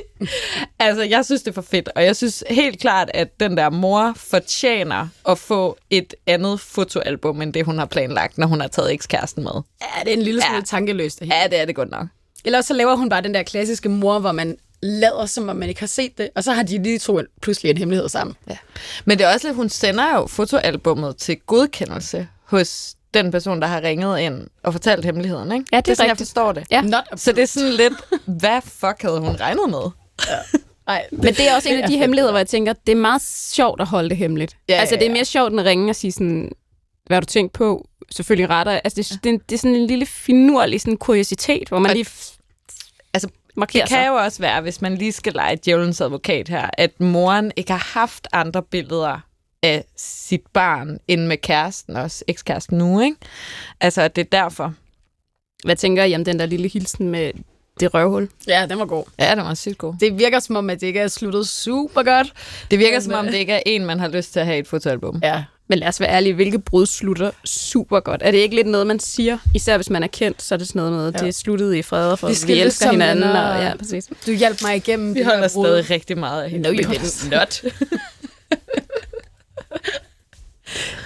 [0.80, 3.69] altså, jeg synes, det er for fedt, og jeg synes helt klart, at den der
[3.69, 8.67] mor fortjener at få et andet fotoalbum, end det, hun har planlagt, når hun har
[8.67, 9.52] taget ekskæresten med.
[9.82, 10.58] Ja, det er en lille smule Ja.
[10.58, 10.63] ja.
[10.65, 11.21] tankeløst.
[11.21, 12.08] Ja, det er det godt nok.
[12.45, 15.69] Eller så laver hun bare den der klassiske mor, hvor man lader, som om man
[15.69, 18.36] ikke har set det, og så har de lige to pludselig en hemmelighed sammen.
[18.50, 18.58] Ja.
[19.06, 23.67] Men det er også lidt, hun sender jo fotoalbummet til godkendelse hos den person, der
[23.67, 25.65] har ringet ind og fortalt hemmeligheden, ikke?
[25.71, 26.28] Ja, det er sådan, jeg rigtigt.
[26.30, 26.63] forstår det.
[26.71, 26.82] Ja.
[26.82, 27.93] Not Så det er sådan lidt,
[28.26, 29.91] hvad fuck havde hun regnet med?
[30.88, 33.21] Ej, Men det er også en af de hemmeligheder, hvor jeg tænker, det er meget
[33.21, 34.58] sjovt at holde det hemmeligt.
[34.69, 35.13] Ja, altså, ja, det er ja.
[35.13, 36.52] mere sjovt end at ringe og sige sådan,
[37.06, 37.88] hvad har du tænkt på?
[38.12, 38.82] Selvfølgelig retter jeg.
[38.84, 42.08] Altså, det, det, det er sådan en lille finurlig sådan kuriositet, hvor man Og- lige
[43.13, 44.08] Altså, markerer Det kan sig.
[44.08, 47.91] jo også være, hvis man lige skal lege djævelens advokat her, at moren ikke har
[48.00, 49.20] haft andre billeder
[49.63, 53.18] af sit barn, end med kæresten også, ekskæresten nu, ikke?
[53.82, 54.74] Altså, at det er derfor.
[55.63, 57.32] Hvad tænker I om den der lille hilsen med
[57.80, 58.30] det røvhul?
[58.48, 59.04] Ja, den var god.
[59.20, 59.94] Ja, det var sygt god.
[60.00, 62.34] Det virker som om, at det ikke er sluttet super godt.
[62.72, 64.46] Det virker Men, som om, øh, det ikke er en, man har lyst til at
[64.46, 65.20] have i et fotoalbum.
[65.24, 65.44] Ja.
[65.67, 68.21] Men lad os være ærlige, hvilke brud slutter super godt?
[68.25, 69.38] Er det ikke lidt noget, man siger?
[69.54, 71.19] Især hvis man er kendt, så er det sådan noget med, at Ja.
[71.19, 73.23] det er sluttet i fred og for, Vi vi, elsker som hinanden.
[73.23, 74.10] Og, ja, præcis.
[74.25, 75.65] Du hjalp mig igennem Vi det holder her brud.
[75.65, 76.69] stadig rigtig meget af hende.
[76.69, 76.91] No, you.
[77.32, 77.62] Not.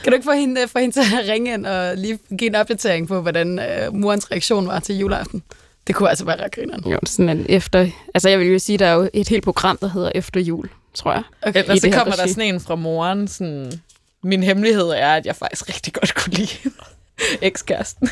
[0.04, 2.56] Kan du ikke få hende, få hende til at ringe ind og lige give en
[2.56, 5.43] opdatering på, hvordan øh, morens reaktion var til juleaften?
[5.88, 6.91] Det kunne altså være ret grineren.
[6.91, 7.88] Jo, sådan en efter...
[8.13, 10.69] Altså, jeg vil jo sige, der er jo et helt program, der hedder Efter Jul,
[10.93, 11.24] tror jeg.
[11.41, 11.60] Okay.
[11.62, 13.82] Ellers så kommer der sådan en fra moren, sådan...
[14.23, 16.49] Min hemmelighed er, at jeg faktisk rigtig godt kunne lide
[17.41, 18.10] ekskæresten.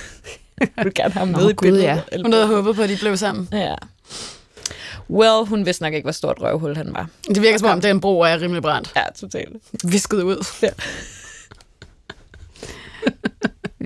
[0.59, 1.83] Jeg vil gerne have ham Nå, med i Gud, billedet.
[1.83, 2.01] ja.
[2.21, 3.49] Hun havde håbet på, at de blev sammen.
[3.51, 3.75] Ja.
[5.09, 7.09] Well, hun vidste nok ikke, hvor stort røvhul han var.
[7.27, 8.91] Det virker som om, den bro er rimelig brændt.
[8.95, 9.55] Ja, totalt.
[9.83, 10.45] Visket ud.
[10.61, 10.69] Ja.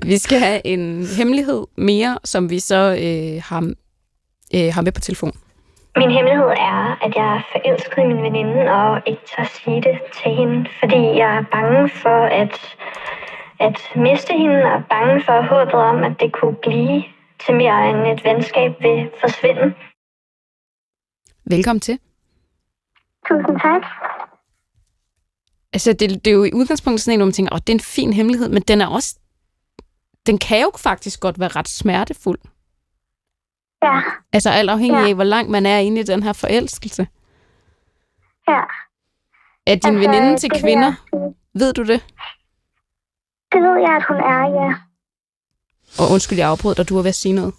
[0.06, 3.72] Vi skal have en hemmelighed mere, som vi så øh, har,
[4.54, 5.32] øh, har med på telefon.
[5.96, 9.96] Min hemmelighed er, at jeg er forelsket i min veninde og ikke tør sige det
[10.18, 12.54] til hende, fordi jeg er bange for at,
[13.66, 17.04] at miste hende og bange for håbet om, at det kunne blive
[17.46, 19.74] til mere end et venskab ved forsvinde.
[21.44, 21.98] Velkommen til.
[23.28, 23.82] Tusind tak.
[25.72, 27.76] Altså, det, det er jo i udgangspunktet sådan en, hvor man tænker, at det er
[27.76, 29.18] en fin hemmelighed, men den er også...
[30.26, 32.38] Den kan jo faktisk godt være ret smertefuld.
[33.82, 34.00] Ja,
[34.32, 35.08] Altså alt afhængig Ja.
[35.08, 37.06] af, hvor langt man er inde i den her forelskelse.
[38.48, 38.60] ja.
[39.66, 40.92] Er din altså, veninde til det vil kvinder?
[41.10, 41.34] sige.
[41.54, 42.00] Ved du det?
[43.52, 44.74] Det ved jeg, at hun er, ja.
[46.02, 47.54] Og undskyld, jeg afbrød dig, du var ved at sige noget.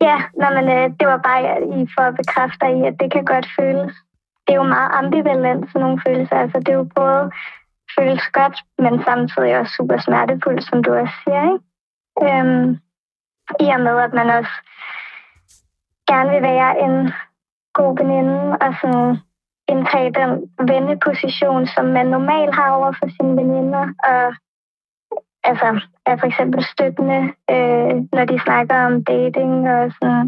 [0.00, 1.42] Ja, nej, men øh, det var bare
[1.76, 3.94] i for at bekræfte dig i, at det kan godt føles.
[4.46, 6.36] Det er jo meget ambivalent, sådan nogle følelser.
[6.36, 7.30] Altså, det er jo både
[7.98, 11.64] føles godt, men samtidig også super smertefuldt, som du også siger, ikke?
[12.26, 12.78] Øhm,
[13.60, 14.54] i og med, at man også
[16.10, 17.12] gerne vil være en
[17.78, 19.16] god veninde, og sådan
[19.72, 20.30] indtage den
[20.70, 24.22] venneposition, som man normalt har over for sine veninder, og
[25.50, 25.68] altså,
[26.06, 27.20] er for eksempel støttende,
[27.54, 30.22] øh, når de snakker om dating og sådan,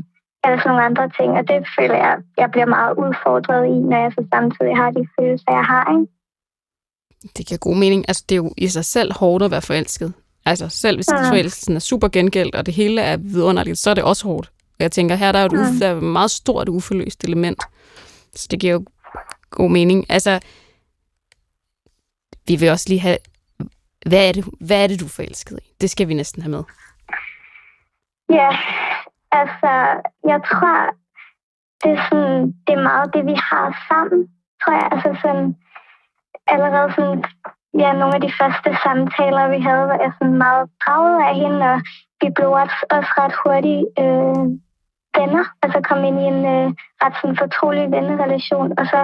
[0.45, 1.31] eller sådan nogle andre ting.
[1.39, 5.03] Og det føler jeg, jeg bliver meget udfordret i, når jeg så samtidig har de
[5.17, 5.85] følelser, jeg har.
[5.95, 6.13] Ikke?
[7.37, 8.01] Det giver god mening.
[8.09, 10.15] Altså, det er jo i sig selv hårdt at være forelsket.
[10.45, 11.31] Altså, selv hvis Ja.
[11.31, 14.49] forelskelsen er super gengældt, og det hele er vidunderligt, så er det også hårdt.
[14.49, 17.63] Og jeg tænker, her der er, et uf- der er et meget stort uforløst element.
[18.35, 18.85] Så det giver jo
[19.51, 20.07] god mening.
[20.11, 20.41] Altså,
[22.47, 23.17] vi vil også lige have,
[24.07, 25.73] hvad er det, hvad er det du er forelsket i?
[25.81, 26.63] Det skal vi næsten have med.
[28.31, 28.51] Ja,
[29.33, 29.71] altså,
[30.31, 30.79] jeg tror,
[31.83, 34.21] det er, sådan, det er meget det, vi har sammen,
[34.65, 34.89] tror jeg.
[34.93, 35.47] Altså sådan,
[36.47, 37.25] allerede sådan,
[37.81, 41.61] ja, nogle af de første samtaler, vi havde, var jeg sådan meget draget af hende,
[41.73, 41.79] og
[42.21, 44.45] vi blev også, også ret hurtigt øh,
[45.19, 45.45] venner.
[45.63, 46.69] Altså kom ind i en øh,
[47.03, 49.01] ret sådan fortrolig vennerelation, og så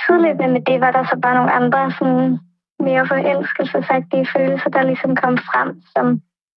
[0.00, 2.38] sideløbende med det var der så bare nogle andre sådan
[2.86, 6.06] mere forelskelsesagtige følelser, der ligesom kom frem, som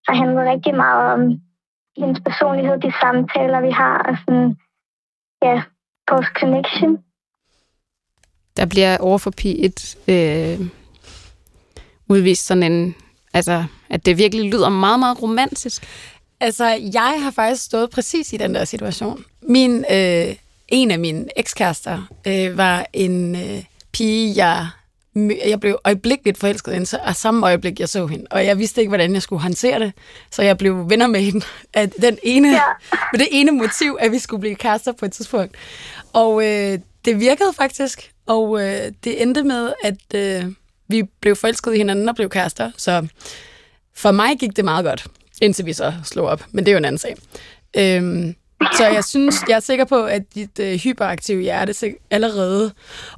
[0.06, 1.22] har handlet rigtig meget om
[2.00, 4.56] hendes personlighed, de samtaler, vi har, og sådan,
[5.42, 5.56] ja,
[6.10, 6.92] vores connection.
[8.56, 9.76] Der bliver over for P1
[10.12, 10.56] øh,
[12.08, 12.94] udvist sådan en,
[13.34, 15.82] altså, at det virkelig lyder meget, meget romantisk.
[16.40, 19.24] Altså, jeg har faktisk stået præcis i den der situation.
[19.42, 20.34] Min, øh,
[20.68, 24.66] en af mine ekskærester øh, var en øh, pige, jeg,
[25.46, 28.26] jeg blev øjeblikkeligt forelsket i, så- og samme øjeblik, jeg så hende.
[28.30, 29.92] Og jeg vidste ikke, hvordan jeg skulle håndtere det,
[30.32, 31.44] så jeg blev venner med hende
[31.74, 32.60] af den ene, Ja.
[33.12, 35.54] med det ene motiv, at vi skulle blive kærester på et tidspunkt.
[36.12, 40.52] Og øh, det virkede faktisk, og øh, det endte med, at øh,
[40.88, 42.70] vi blev forelsket i hinanden og blev kærester.
[42.76, 43.06] Så
[43.94, 45.06] for mig gik det meget godt.
[45.42, 47.16] Indtil vi så slog op, men det er jo en anden sag.
[47.76, 48.34] Øhm,
[48.72, 52.72] så jeg synes, jeg er sikker på, at dit øh, hyperaktive hjerte allerede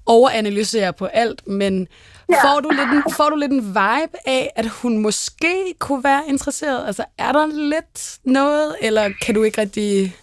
[0.07, 1.89] overanalyserer på alt, men
[2.29, 2.35] ja.
[2.35, 6.23] får, du lidt en, får du lidt en vibe af, at hun måske kunne være
[6.29, 6.87] interesseret?
[6.87, 10.17] Altså, er der lidt noget, eller kan du ikke rigtig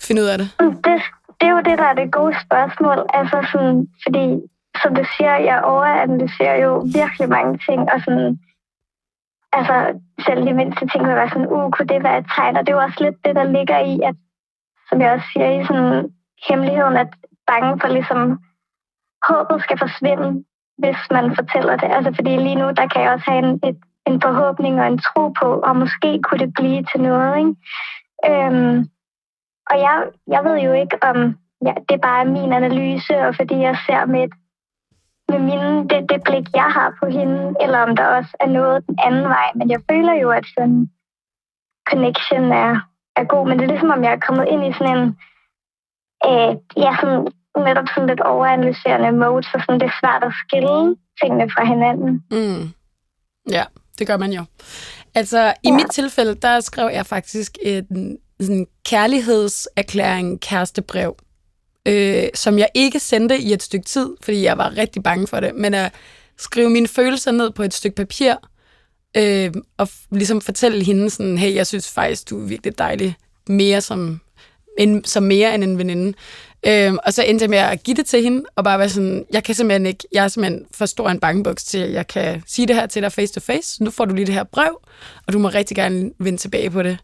[0.00, 0.50] finde ud af det?
[0.60, 1.02] Det,
[1.40, 2.98] det er jo det, der er det gode spørgsmål.
[3.14, 4.26] Altså sådan, fordi,
[4.82, 8.38] som du siger, jeg overanalyserer jo virkelig mange ting, og sådan,
[9.52, 12.56] altså, selv de mindste ting vil være sådan, uh, kunne det være et tegn?
[12.56, 14.16] Og det er jo også lidt det, der ligger i, at,
[14.88, 16.10] som jeg også siger i sådan
[16.48, 17.08] hemmeligheden, at
[17.46, 18.38] bange for ligesom,
[19.28, 20.44] håbet skal forsvinde,
[20.78, 21.88] hvis man fortæller det.
[21.96, 24.98] Altså, fordi lige nu, der kan jeg også have en, et, en forhåbning og en
[24.98, 27.54] tro på, og måske kunne det blive til noget, ikke?
[28.30, 28.76] Øhm,
[29.70, 29.96] og jeg,
[30.26, 31.16] jeg ved jo ikke, om
[31.66, 34.32] ja, det er bare min analyse, og fordi jeg ser med, et,
[35.32, 38.86] med mine, det, det blik, jeg har på hende, eller om der også er noget
[38.88, 39.48] den anden vej.
[39.58, 40.80] Men jeg føler jo, at sådan
[41.90, 42.72] connection er,
[43.20, 43.48] er god.
[43.48, 45.04] Men det er ligesom, om jeg er kommet ind i sådan en,
[46.28, 46.52] øh,
[46.84, 47.20] ja, sådan,
[47.68, 52.10] netop sådan lidt overanalyserende mode, så sådan, det er svært at skille tingene fra hinanden.
[52.36, 52.62] Mm.
[53.56, 53.64] Ja,
[53.98, 54.44] det gør man jo.
[55.14, 55.74] Altså, i ja.
[55.74, 61.16] mit tilfælde, der skrev jeg faktisk en sådan kærlighedserklæring kærestebrev,
[61.88, 65.40] øh, som jeg ikke sendte i et stykke tid, fordi jeg var rigtig bange for
[65.40, 65.92] det, men at
[66.38, 68.34] skrive mine følelser ned på et stykke papir,
[69.16, 73.16] øh, og ligesom fortælle hende sådan, hey, jeg synes faktisk, du er virkelig dejlig,
[73.48, 74.20] mere som,
[74.78, 76.14] en, som mere end en veninde.
[76.66, 79.24] Øhm, og så endte jeg med at give det til hende, og bare være sådan,
[79.32, 82.42] jeg kan simpelthen ikke, jeg er simpelthen for stor en bangebuks til, at jeg kan
[82.46, 83.84] sige det her til dig face to face.
[83.84, 84.78] Nu får du lige det her brev,
[85.26, 86.98] og du må rigtig gerne vende tilbage på det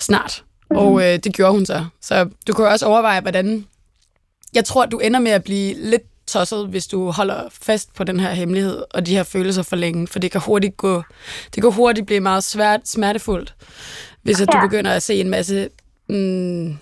[0.00, 0.44] snart.
[0.70, 0.76] Mm.
[0.76, 1.84] Og øh, det gjorde hun så.
[2.02, 3.66] Så du kan også overveje, hvordan...
[4.54, 8.04] Jeg tror, at du ender med at blive lidt tosset, hvis du holder fast på
[8.04, 11.02] den her hemmelighed og de her følelser for længe, for det kan hurtigt gå,
[11.54, 13.54] det kan hurtigt blive meget svært, smertefuldt,
[14.22, 15.68] hvis at du begynder at se en masse
[16.08, 16.76] mm,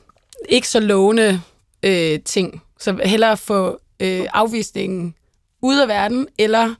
[0.49, 1.41] ikke så lovende
[1.83, 2.63] øh, ting.
[2.81, 5.15] Så hellere få øh, afvisningen
[5.63, 6.75] ud af verden, eller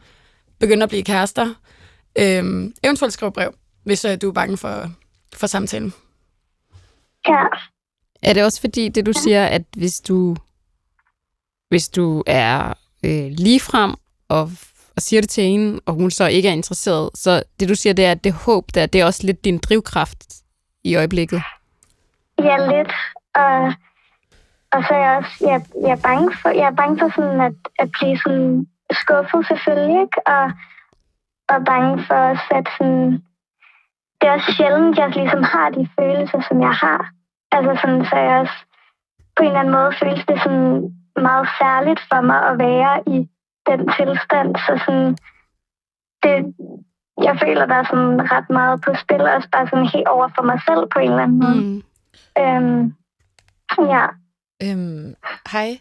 [0.59, 1.55] begynde at blive kærester.
[2.19, 3.55] Øh, eventuelt skrive brev,
[3.85, 4.91] hvis øh, du er bange for,
[5.35, 5.95] for samtalen.
[7.29, 7.45] Ja.
[8.23, 10.37] Er det også fordi, det du siger, at hvis du,
[11.75, 13.95] hvis du er øh, ligefrem
[14.29, 14.43] og,
[14.97, 17.95] og siger det til hende, og hun så ikke er interesseret, så det du siger,
[17.95, 20.21] det er, at det håb der, det er også lidt din drivkraft
[20.85, 21.43] i øjeblikket?
[22.39, 22.93] Ja, lidt.
[23.35, 23.73] Og,
[24.73, 27.41] og så er jeg også jeg, jeg er bange for, jeg er bange for sådan
[27.41, 28.67] at, at blive sådan
[29.01, 30.19] skuffet selvfølgelig, ikke?
[30.27, 30.45] Og,
[31.53, 32.23] og bange for
[32.59, 33.11] at sådan,
[34.19, 37.01] det er også sjældent, jeg ligesom har de følelser, som jeg har.
[37.57, 38.59] Altså sådan, så jeg også
[39.37, 43.29] på en eller anden måde føles det sådan meget særligt for mig at være i
[43.67, 44.57] den tilstand.
[44.57, 45.11] Så sådan,
[46.23, 46.55] det,
[47.23, 50.43] jeg føler, der er sådan ret meget på spil, også bare sådan helt over for
[50.43, 51.61] mig selv på en eller anden måde.
[51.61, 51.83] Mm.
[52.39, 52.95] Øhm,
[53.95, 54.07] ja.
[54.63, 55.15] Øhm,
[55.53, 55.81] hej.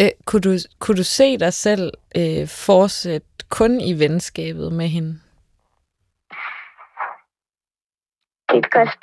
[0.00, 5.20] Øh, kunne, du, kunne du se dig selv øh, fortsætte kun i venskabet med hende?
[8.48, 8.98] Det er et godt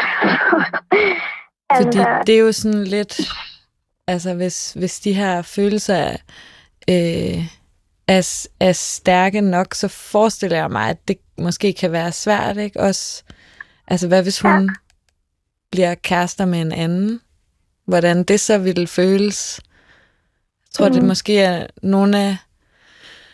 [1.75, 2.23] Fordi altså...
[2.27, 3.19] det er jo sådan lidt...
[4.07, 6.17] Altså, hvis, hvis de her følelser er,
[6.89, 7.45] øh,
[8.07, 12.79] er, er stærke nok, så forestiller jeg mig, at det måske kan være svært, ikke?
[12.79, 13.23] Også,
[13.87, 14.73] altså, hvad hvis hun ja.
[15.71, 17.21] bliver kærester med en anden?
[17.85, 19.61] Hvordan det så ville føles?
[20.63, 20.93] Jeg tror, mm.
[20.93, 22.37] det måske er nogle af,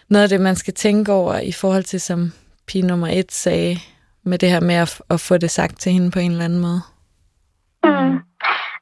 [0.10, 2.34] noget af det, man skal tænke over i forhold til, som
[2.66, 3.80] pige nummer et sagde,
[4.24, 6.60] med det her med at, at få det sagt til hende på en eller anden
[6.60, 6.82] måde.
[7.84, 8.20] Mm.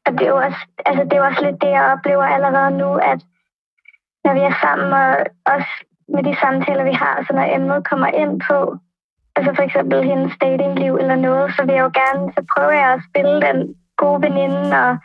[0.05, 2.89] Og det er, jo også, altså det er også lidt det, jeg oplever allerede nu,
[3.11, 3.19] at
[4.25, 5.09] når vi er sammen, og
[5.53, 5.71] også
[6.13, 8.77] med de samtaler, vi har, så når emnet kommer ind på,
[9.35, 12.89] altså for eksempel hendes datingliv eller noget, så vil jeg jo gerne, så prøver jeg
[12.93, 14.97] at spille den gode veninde, og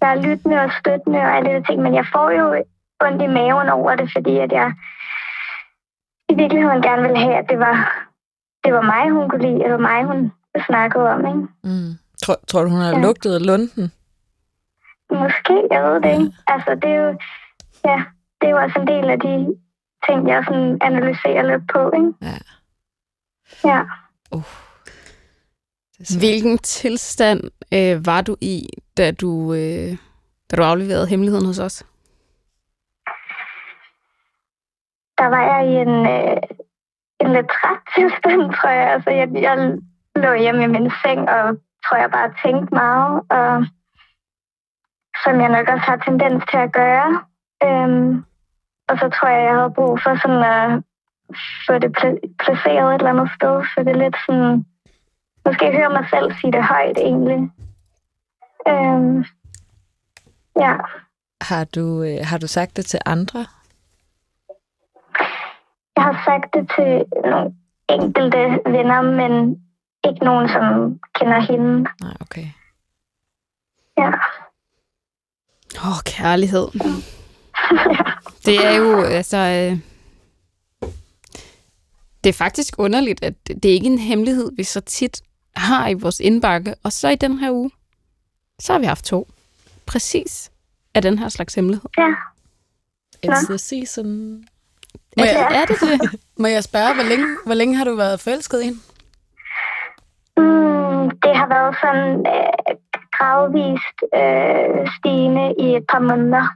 [0.00, 2.46] være lyttende og støttende og alle de ting, men jeg får jo
[3.04, 4.72] ondt i maven over det, fordi at jeg
[6.28, 7.76] i virkeligheden gerne vil have, at det var
[8.64, 9.70] det var mig, hun kunne lide.
[9.70, 10.32] Var mig, hun
[10.66, 11.48] snakkede om, ikke?
[11.64, 11.92] Mm.
[12.22, 13.00] Tror, tror du, hun har ja.
[13.00, 13.92] lugtet lunden?
[15.10, 16.32] Måske, jeg ved det ikke.
[16.46, 17.18] Altså, det er jo,
[17.84, 18.02] ja,
[18.40, 19.56] det er jo også en del af de
[20.06, 22.12] ting, jeg sådan analyserer lidt på, ikke?
[22.22, 22.38] Ja.
[23.64, 23.80] Ja.
[24.32, 24.70] Uh.
[26.18, 27.40] Hvilken tilstand
[27.74, 29.96] øh, var du i, da du, øh,
[30.50, 31.86] da du afleverede hemmeligheden hos os?
[35.18, 36.36] Der var jeg i en, øh,
[37.20, 38.92] en lidt træt tilstand, tror jeg.
[38.92, 39.78] Altså, jeg, jeg
[40.16, 43.66] lå hjemme i min seng, og tror jeg bare tænkte meget, og
[45.24, 47.10] som jeg nok også har tendens til at gøre.
[47.64, 48.24] Øhm,
[48.88, 50.82] og så tror jeg, jeg havde brug for sådan at
[51.66, 51.92] få det
[52.38, 54.64] placeret et eller andet sted, så det er lidt sådan,
[55.44, 57.50] måske høre mig selv sige det højt egentlig.
[58.68, 59.24] Øhm,
[60.64, 60.74] ja.
[61.40, 63.46] Har du, øh, har du sagt det til andre?
[65.96, 67.54] Jeg har sagt det til nogle
[67.88, 69.62] enkelte venner, men
[70.04, 70.64] ikke nogen, som
[71.14, 71.90] kender hende.
[72.00, 72.46] Nej, okay.
[73.98, 74.10] Ja.
[75.76, 76.68] Åh, oh, kærlighed.
[78.46, 79.36] Det er jo, altså...
[79.36, 79.78] Øh,
[82.24, 85.22] det er faktisk underligt, at det er ikke en hemmelighed, vi så tit
[85.56, 86.74] har i vores indbakke.
[86.82, 87.70] Og så i den her uge,
[88.60, 89.28] så har vi haft to.
[89.86, 90.50] Præcis
[90.94, 91.90] af den her slags hemmelighed.
[91.98, 92.08] ja.
[93.26, 94.44] It's the season.
[95.16, 96.20] Er, jeg- er det det?
[96.36, 98.78] Må jeg spørge, hvor længe, hvor længe har du været forelsket i hende?
[100.36, 102.76] Mm, det har været sådan øh,
[103.20, 106.46] gradvist øh, stigende i et par måneder.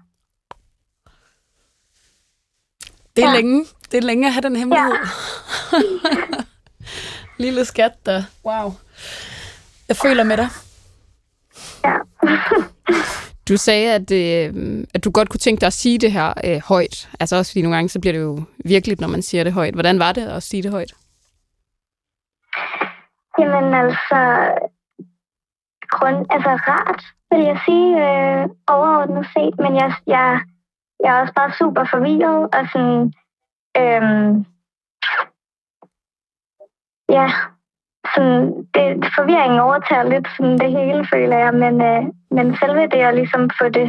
[3.17, 3.35] Det er Ja.
[3.37, 3.65] længe.
[3.91, 4.93] Det er længe at have den hemmelighed.
[7.45, 8.23] Lille skat der.
[8.45, 8.73] Wow.
[9.89, 10.49] Jeg føler med dig.
[11.85, 11.95] Ja.
[13.49, 16.61] Du sagde, at, øh, at du godt kunne tænke dig at sige det her øh,
[16.69, 17.09] højt.
[17.21, 19.75] Altså også fordi nogle gange, så bliver det jo virkeligt, når man siger det højt.
[19.75, 20.93] Hvordan var det at sige det højt?
[23.39, 24.49] Jamen altså,
[25.97, 28.43] grund, altså rart, vil jeg sige, øh,
[28.75, 30.41] overordnet set, men jeg, jeg,
[31.03, 33.01] jeg er også bare super forvirret, og sådan,
[33.81, 34.31] øhm,
[37.17, 37.27] ja,
[38.15, 38.43] sådan,
[38.75, 38.85] det,
[39.19, 42.03] forvirringen overtager lidt sådan det hele, føler jeg, men, øh,
[42.37, 43.87] men selve det at ligesom få det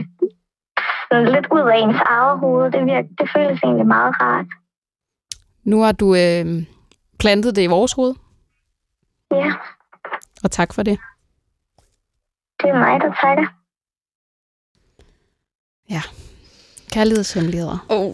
[1.08, 4.46] sådan lidt ud af ens eget hoved, det, virker, det føles egentlig meget rart.
[5.64, 6.46] Nu har du øh,
[7.20, 8.16] plantet det i vores hoved,
[9.32, 9.54] Ja,
[10.44, 11.00] og tak for det.
[12.62, 13.48] Det er mig, der takker.
[16.92, 17.86] Kærlighedshemmeligheder.
[17.90, 18.14] Oh.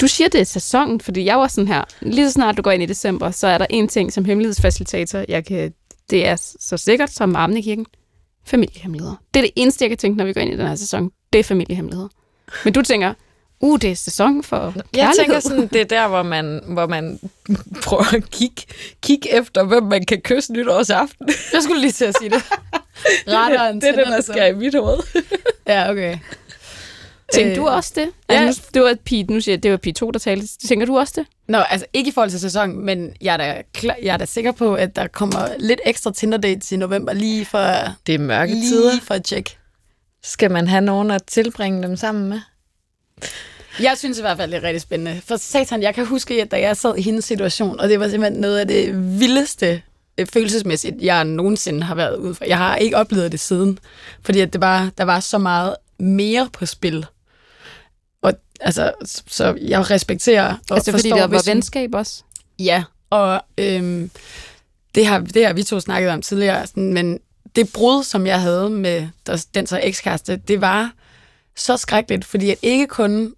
[0.00, 2.70] Du siger, det er sæsonen, fordi jeg var sådan her, lige så snart du går
[2.70, 5.72] ind i december, så er der en ting som hemmelighedsfacilitator, jeg kan,
[6.10, 7.86] det er så sikkert som med armen i kirken,
[8.46, 9.14] familiehemmeligheder.
[9.34, 11.10] Det er det eneste, jeg kan tænke, når vi går ind i den her sæson,
[11.32, 12.08] det er familiehemmeligheder.
[12.64, 13.14] Men du tænker,
[13.60, 15.14] uh, det er sæson for Jeg kærlighed.
[15.24, 17.20] tænker sådan, det er der, hvor man, hvor man
[17.84, 18.62] prøver at kigge,
[19.02, 21.28] kigge efter, hvem man kan kysse nytårsaften.
[21.52, 22.42] Jeg skulle lige til at sige det.
[23.28, 24.98] Retter det er det, der sker i mit hoved.
[25.66, 26.18] Ja, okay.
[27.32, 28.08] Tænkte Øh, du også det?
[28.30, 28.34] ja.
[28.34, 30.46] Altså, nu, det var Pete, nu siger jeg, det var Pete 2, der talte.
[30.68, 31.26] Tænker du også det?
[31.48, 34.24] Nå, altså ikke i forhold til sæson, men jeg er da, klar, jeg er da
[34.24, 37.74] sikker på, at der kommer lidt ekstra Tinder dates i november, lige for,
[38.06, 38.90] Det er mørke tider.
[38.92, 39.56] lige for at tjekke.
[40.24, 42.40] Skal man have nogen at tilbringe dem sammen med?
[43.80, 45.20] Jeg synes i hvert fald, det er rigtig spændende.
[45.26, 48.08] For satan, jeg kan huske, at da jeg sad i hendes situation, og det var
[48.08, 49.80] simpelthen noget af det vildeste øh,
[50.26, 52.44] følelsesmæssigt, jeg nogensinde har været ude for.
[52.44, 53.78] Jeg har ikke oplevet det siden,
[54.22, 57.06] fordi at det var, der var så meget mere på spil.
[58.22, 58.92] Og altså,
[59.26, 62.22] så- jeg respekterer og altså, fordi forstår, der var venskab også.
[62.58, 64.10] Ja, og øhm,
[64.94, 67.20] det, har, det har vi to snakket om tidligere, sådan, men
[67.56, 69.08] det brud, som jeg havde med
[69.54, 70.92] den så ekskæreste, det var
[71.56, 73.34] så skrækkeligt, fordi at ikke kun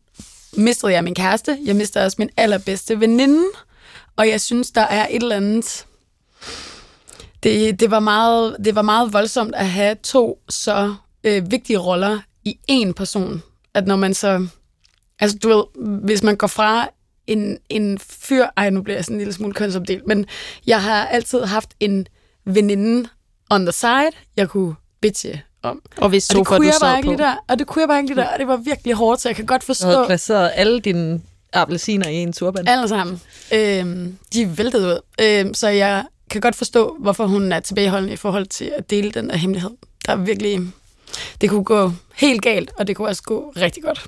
[0.53, 3.45] mistede jeg min kæreste, jeg mistede også min allerbedste veninde,
[4.17, 5.87] og jeg synes, der er et eller andet...
[7.43, 12.19] Det, det, var, meget, det var meget voldsomt at have to så øh, vigtige roller
[12.45, 13.43] i én person.
[13.75, 14.47] At når man så...
[15.21, 15.65] Altså, du ved,
[16.05, 16.89] hvis man går fra
[17.27, 18.47] en, en fyr...
[18.57, 20.27] Ej, nu bliver jeg sådan en lille smule kønsopdelt, men
[20.67, 22.07] jeg har altid haft en
[22.45, 23.09] veninde
[23.51, 25.83] on the side, jeg kunne bitche om.
[25.97, 27.17] Og hvis Og det sofa, kunne du jeg bare ikke på.
[27.17, 29.37] der, og det kunne jeg bare ikke der, og det var virkelig hårdt, så jeg
[29.37, 31.21] kan godt Du forstå havde placeret alle dine
[31.53, 32.69] appelsiner i en turban.
[32.69, 33.21] alle sammen.
[33.55, 35.01] Øhm, de væltet ud.
[35.21, 39.11] Øhm, så jeg kan godt forstå, hvorfor hun er tilbageholdende i forhold til at dele
[39.11, 39.71] den der hemmelighed.
[40.07, 40.61] Der er virkelig...
[41.41, 44.07] Det kunne gå helt galt, og det kunne også gå rigtig godt.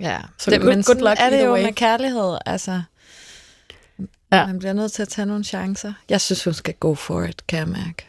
[0.00, 1.62] Ja, Så det, good- men good luck er det jo way.
[1.64, 2.38] med kærlighed.
[2.46, 2.82] Altså,
[4.32, 4.46] Ja.
[4.46, 5.92] Man bliver nødt til at tage nogle chancer.
[6.08, 8.06] Jeg synes, hun skal go for it, kan jeg mærke.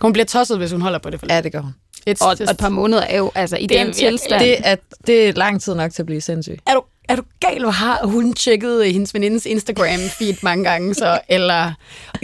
[0.00, 1.74] Hun bliver tosset, hvis hun holder på det for Ja, det gør hun.
[2.10, 4.40] It's Og, just, og et par måneder er jo, altså i Det er den tilstand.
[4.40, 4.76] Det er,
[5.06, 6.58] det er lang tid nok til at blive sindssyg.
[6.66, 11.20] er, du, er du gal, hvor har hun tjekket hendes venindes Instagram-feed mange gange, så,
[11.28, 11.72] eller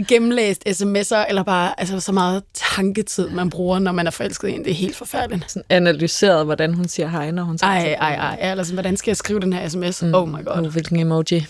[0.09, 4.53] gennemlæst sms'er, eller bare altså, så meget tanketid, man bruger, når man er forelsket i
[4.53, 4.65] en.
[4.65, 5.51] Det er helt forfærdeligt.
[5.51, 8.39] Sådan analyseret, hvordan hun siger hej, når hun siger Ej, ej, ej.
[8.41, 10.03] Ja, Eller sådan, hvordan skal jeg skrive den her sms?
[10.03, 10.15] Mm.
[10.15, 10.59] Oh my god.
[10.59, 11.47] Oh, hvilken emoji.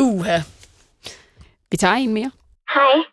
[0.00, 0.40] Uha.
[1.70, 2.30] Vi tager en mere.
[2.74, 3.11] Hej.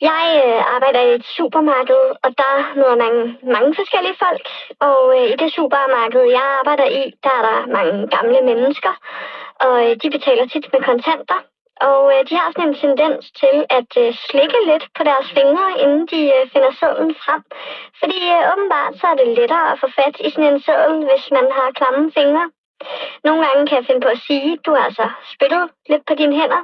[0.00, 4.46] Jeg øh, arbejder i et supermarked, og der møder man mange forskellige folk.
[4.80, 8.92] Og øh, i det supermarked, jeg arbejder i, der er der mange gamle mennesker,
[9.64, 11.40] og øh, de betaler tit med kontanter.
[11.80, 15.66] Og øh, de har sådan en tendens til at øh, slikke lidt på deres fingre,
[15.82, 17.42] inden de øh, finder sedlen frem.
[18.00, 21.24] Fordi øh, åbenbart så er det lettere at få fat i sådan en seddel, hvis
[21.36, 22.46] man har klamme fingre.
[23.24, 26.36] Nogle gange kan jeg finde på at sige, du har altså spyttet lidt på dine
[26.40, 26.62] hænder.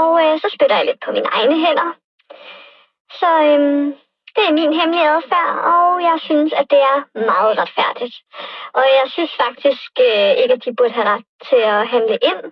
[0.00, 1.88] Og øh, så spytter jeg lidt på mine egne hænder.
[3.20, 3.94] Så øhm,
[4.36, 6.98] det er min hemmelige adfærd, og jeg synes, at det er
[7.30, 8.16] meget retfærdigt.
[8.78, 12.42] Og jeg synes faktisk øh, ikke, at de burde have ret til at handle ind.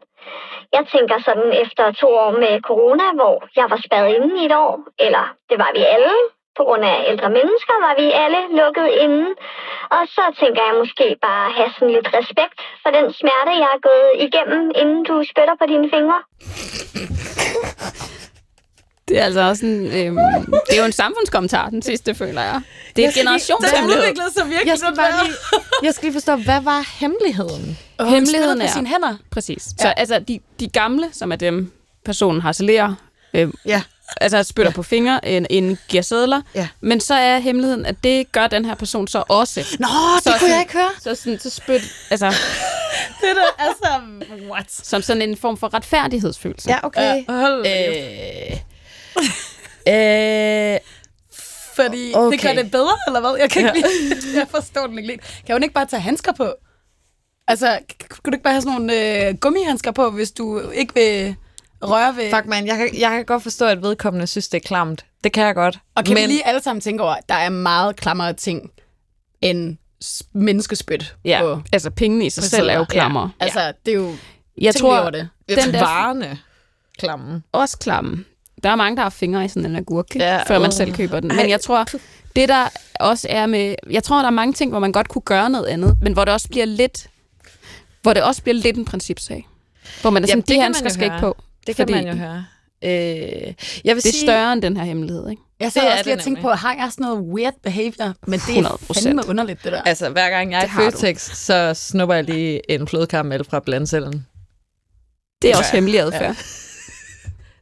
[0.77, 4.55] Jeg tænker sådan efter to år med corona, hvor jeg var spadet inde i et
[4.64, 4.75] år,
[5.07, 6.14] eller det var vi alle,
[6.57, 9.27] på grund af ældre mennesker, var vi alle lukket inde.
[9.97, 13.83] Og så tænker jeg måske bare have sådan lidt respekt for den smerte, jeg har
[13.89, 16.20] gået igennem, inden du spytter på dine fingre.
[19.09, 20.16] Det er altså også en, øhm,
[20.68, 22.61] det er jo en samfundskommentar, den sidste, føler jeg.
[22.96, 24.02] Det er Jeg lige- generationshemmelighed.
[24.02, 24.66] Det udviklede sig virkelig.
[24.70, 25.36] Jeg skal, bare lige,
[25.82, 27.78] jeg skal lige forstå, hvad var hemmeligheden?
[27.98, 29.16] Og Hemmeligheden på er- sine hænder.
[29.30, 29.62] Præcis.
[29.80, 31.72] Så altså, de, de gamle, som er dem,
[32.05, 32.94] personen harcelerer,
[33.34, 33.82] øh, Ja.
[34.20, 34.74] altså spytter ja.
[34.74, 36.40] på fingre, en, en giver sædler.
[36.55, 36.68] Ja.
[36.80, 39.61] Men så er hemmeligheden, at det gør den her person så også.
[39.80, 39.86] Nå,
[40.22, 40.90] Så det kunne jeg sådan- ikke høre.
[41.00, 42.26] Så, sådan, så spyt, altså,
[43.20, 43.88] Det der, altså,
[44.50, 44.66] what?
[44.68, 46.70] som sådan en form for retfærdighedsfølelse.
[46.70, 47.24] Ja, okay.
[47.28, 48.57] Hold Øh,
[49.89, 50.79] øh,
[51.77, 52.33] Fordi okay.
[52.37, 53.37] Det gør det bedre, eller hvad?
[53.41, 55.43] Jeg kan ikke lige, jeg forstår den ikke lidt.
[55.47, 56.55] Kan hun ikke bare tage handsker på?
[57.49, 57.79] Altså,
[58.11, 61.37] kunne du ikke bare have sådan nogle øh, gummihandsker på, hvis du ikke vil
[61.83, 62.31] røre ved...
[62.35, 65.05] fuck man, jeg kan, jeg kan godt forstå, at vedkommende synes, det er klamt.
[65.25, 65.79] Det kan jeg godt.
[65.95, 68.71] Og kan Men- vi lige alle sammen tænke over, at der er meget klammere ting
[69.41, 69.77] end
[70.33, 71.62] menneskespyt Ja, på...
[71.73, 72.85] altså pengene i sig selv er jo sædler.
[72.85, 73.29] klammer.
[73.41, 73.45] Ja.
[73.45, 74.12] Altså, det er jo...
[74.61, 75.29] Jeg tror, det.
[75.49, 76.39] den der varerne
[76.99, 77.43] klamme.
[77.53, 78.25] også klamme.
[78.65, 80.73] Der er mange, der har fingre i sådan en agurk, Ja, ja, før man åh.
[80.73, 81.37] selv køber den.
[81.37, 81.87] Men jeg tror,
[82.37, 82.69] det der
[83.01, 83.75] også er med...
[83.91, 86.25] Jeg tror, der er mange ting, hvor man godt kunne gøre noget andet, men hvor
[86.25, 87.07] det også bliver lidt...
[88.03, 89.47] Hvor det også bliver lidt en principsag.
[90.01, 91.37] Hvor man er sådan, Jamen, det de handsker skal ikke på.
[91.67, 92.45] Det kan fordi man jo høre.
[92.85, 93.55] Øh, jeg vil
[93.85, 95.43] Det er sige, større end den her hemmelighed, ikke?
[95.61, 98.15] Jeg sad også lige og tænkte på, har jeg sådan noget weird behavior?
[98.27, 99.05] Men det er 100%.
[99.05, 99.83] fandme underligt, det der.
[99.83, 100.91] Altså, hver gang jeg er i du.
[100.91, 104.27] Føtex, så snupper jeg lige en flødekaramel fra blandcellen.
[105.43, 106.37] Det er også hemmelig adfærd.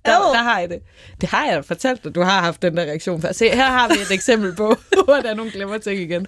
[0.05, 0.83] Der, der har jeg det.
[1.21, 2.15] Det har jeg fortalt dig.
[2.15, 3.33] Du har haft den der reaktion før.
[3.33, 6.27] Se, her har vi et eksempel på, hvordan hun glemmer ting igen.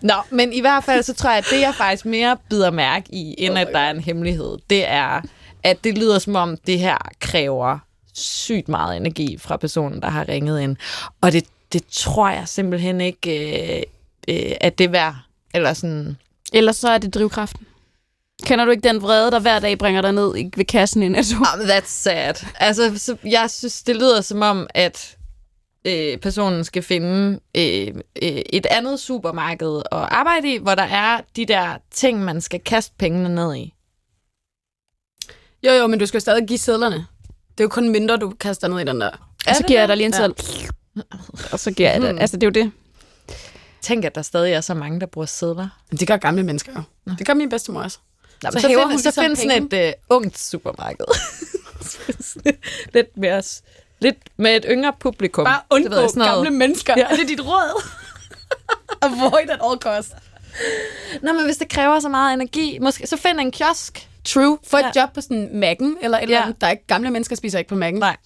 [0.00, 3.14] Nå, men i hvert fald, så tror jeg, at det, jeg faktisk mere bider mærke
[3.14, 5.20] i, end at der er en hemmelighed, det er,
[5.62, 7.78] at det lyder som om, det her kræver
[8.14, 10.76] sygt meget energi fra personen, der har ringet ind.
[11.20, 13.82] Og det, det tror jeg simpelthen ikke, øh,
[14.28, 15.16] øh, at det er værd.
[15.54, 16.16] Eller sådan...
[16.52, 17.67] Ellers så er det drivkraften.
[18.46, 21.08] Kender du ikke den vrede, der hver dag bringer dig ned i- ved kassen i
[21.08, 21.36] Netto?
[21.36, 22.34] Oh, that's sad.
[22.54, 25.16] Altså, så jeg synes, det lyder som om, at
[25.84, 27.86] øh, personen skal finde øh,
[28.22, 32.60] øh, et andet supermarked at arbejde i, hvor der er de der ting, man skal
[32.60, 33.74] kaste pengene ned i.
[35.66, 36.96] Jo, jo, men du skal stadig give sædlerne.
[37.50, 39.10] Det er jo kun mindre, du kaster ned i den der.
[39.48, 40.18] Og så det giver jeg dig lige en Ja.
[40.18, 40.34] sædel.
[41.52, 42.20] Og så giver jeg det.
[42.20, 42.72] Altså, det er jo det.
[43.82, 45.68] Tænk, at der stadig er så mange, der bruger sædler.
[45.90, 47.12] Det gør gamle mennesker jo.
[47.18, 47.98] Det gør min bedstemor også.
[48.42, 51.06] Nå, Så men så, hæver find, hun så ligesom find sådan et øh, ungt supermarked.
[52.94, 53.42] lidt mere...
[54.00, 55.44] Lidt med et yngre publikum.
[55.44, 56.34] Bare Det ved undgå jeg, sådan noget.
[56.34, 56.94] gamle mennesker.
[56.96, 57.04] Ja.
[57.04, 57.82] Er det dit råd?
[59.02, 60.12] Avoid at all cost.
[61.22, 64.08] Nå, men hvis det kræver så meget energi, måske, så find en kiosk.
[64.24, 64.58] True.
[64.66, 65.00] Få et Ja.
[65.02, 66.42] job på sådan Mac'en, eller et eller Ja.
[66.42, 66.60] andet.
[66.60, 67.98] Der er ikke, gamle mennesker spiser ikke på Mac'en.
[67.98, 68.16] Nej.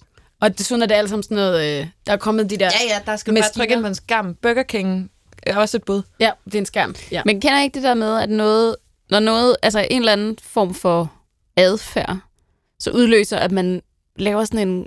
[0.41, 2.65] Og desuden er det alt sammen sådan noget, øh, der er kommet de der...
[2.89, 3.63] Ja, ja, der skal du bare Maskiner.
[3.63, 4.35] trykke ind på en skam.
[4.35, 5.11] Burger King
[5.43, 6.03] er også et bud.
[6.21, 6.95] ja det er en skærm.
[7.11, 7.23] Ja.
[7.25, 8.77] Men kender I ikke det der med, at noget,
[9.13, 11.13] når noget, altså en eller anden form for
[11.57, 12.19] adfærd,
[12.79, 13.83] så udløser, at man
[14.17, 14.87] laver sådan en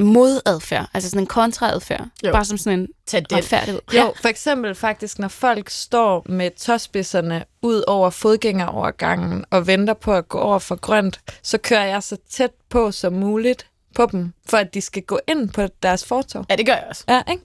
[0.00, 2.32] modadfærd, altså sådan en kontraadfærd, Jo.
[2.32, 3.32] bare som sådan en Tag det.
[3.32, 3.80] retfærdighed.
[3.94, 10.14] Jo, for eksempel faktisk, når folk står med tåspidserne ud over fodgængerovergangen og venter på
[10.14, 14.32] at gå over for grønt, så kører jeg så tæt på som muligt på dem,
[14.48, 16.44] for at de skal gå ind på deres fortov.
[16.50, 17.04] Ja, det gør jeg også.
[17.08, 17.42] Ja, ikke?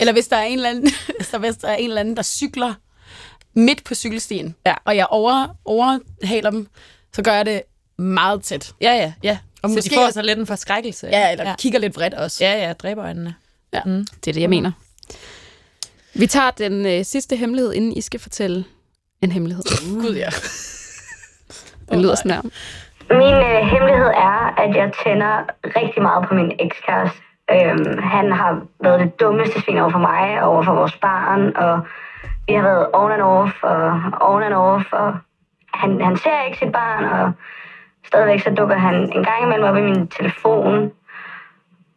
[0.00, 2.16] Eller hvis der er en eller anden, hvis der, hvis der, er en eller anden
[2.16, 2.74] der cykler
[3.54, 4.74] midt på cykelstien, Ja.
[4.84, 6.66] og jeg over, overhaler dem,
[7.12, 7.62] så gør jeg det
[7.98, 8.72] meget tæt.
[8.80, 9.38] Ja, ja, ja.
[9.62, 11.06] Og så måske de får så lidt en forskrækkelse.
[11.06, 11.50] Ja, eller ja.
[11.50, 11.56] ja.
[11.56, 12.44] kigger lidt vredt også.
[12.44, 13.34] Ja, ja, dræber øjnene.
[13.72, 14.72] Det er det, jeg mener.
[16.14, 18.64] Vi tager den øh, sidste hemmelighed, inden I skal fortælle
[19.22, 19.64] en hemmelighed.
[20.02, 20.28] Gud, ja.
[21.90, 22.42] Den lyder sådan her.
[23.10, 25.34] Min øh, hemmelighed er, at jeg tænder
[25.64, 27.18] rigtig meget på min ekskæreste.
[27.50, 28.52] Øhm, han har
[28.84, 31.80] været det dummeste svin over for mig og over for vores barn, og
[32.46, 35.16] vi har været on and off og on and off, og
[35.74, 37.32] han, han ser ikke sit barn, og
[38.04, 40.92] stadigvæk så dukker han en gang imellem op i min telefon.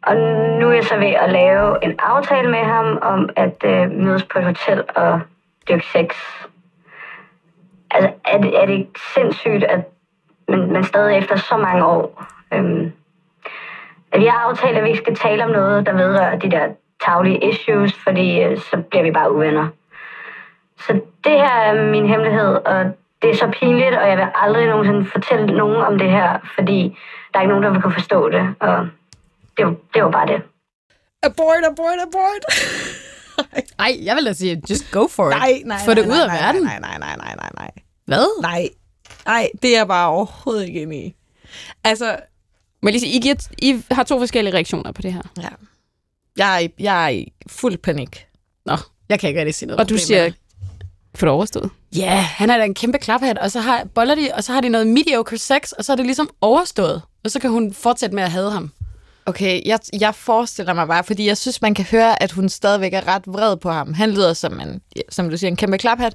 [0.02, 0.16] Og
[0.60, 4.24] nu er jeg så ved at lave en aftale med ham om at øh, mødes
[4.24, 5.20] på et hotel og
[5.68, 6.16] dyrke sex.
[7.90, 9.80] Altså, er det, er det ikke sindssygt, at
[10.48, 12.24] men, men stadig efter så mange år.
[12.52, 12.92] Øhm,
[14.12, 16.68] at vi har aftalt, at vi ikke skal tale om noget, der vedrører de der
[17.04, 19.68] taglige issues, fordi øh, så bliver vi bare uvenner.
[20.80, 20.92] Så
[21.24, 22.84] det her er min hemmelighed, og
[23.22, 26.96] det er så pinligt, og jeg vil aldrig nogensinde fortælle nogen om det her, fordi
[27.32, 28.88] der er ikke nogen, der vil kunne forstå det, og
[29.56, 30.42] det var, det var bare det.
[31.22, 32.42] Abort, abort, abort.
[33.78, 35.36] Ej, jeg vil da sige, just go for it.
[35.36, 36.62] nej, nej, Få det nej, ud af nej, verden.
[36.62, 37.70] Nej, nej, nej, nej, nej, nej.
[38.04, 38.42] Hvad?
[38.42, 38.68] Nej,
[39.26, 41.14] nej, det er jeg bare overhovedet ikke inde i.
[41.84, 42.16] Altså,
[42.82, 45.22] jeg lige I, giver, I har to forskellige reaktioner på det her.
[45.42, 45.48] ja.
[46.36, 48.26] Jeg er, i, jeg er i fuld panik.
[48.66, 48.76] Nå,
[49.08, 49.80] jeg kan ikke rigtig sige noget.
[49.80, 50.30] Og du siger,
[51.18, 51.70] for det overstået.
[51.96, 54.60] Ja, han er da en kæmpe klaphat, og så har, boller de, og så har
[54.60, 57.02] de noget mediocre sex, og så er det ligesom overstået.
[57.24, 58.70] Og så kan hun fortsætte med at hade ham.
[59.28, 62.92] Okay, jeg, jeg forestiller mig bare, fordi jeg synes, man kan høre, at hun stadigvæk
[62.92, 63.94] er ret vred på ham.
[63.94, 66.14] Han lyder som en, ja, som du siger, en kæmpe klaphat.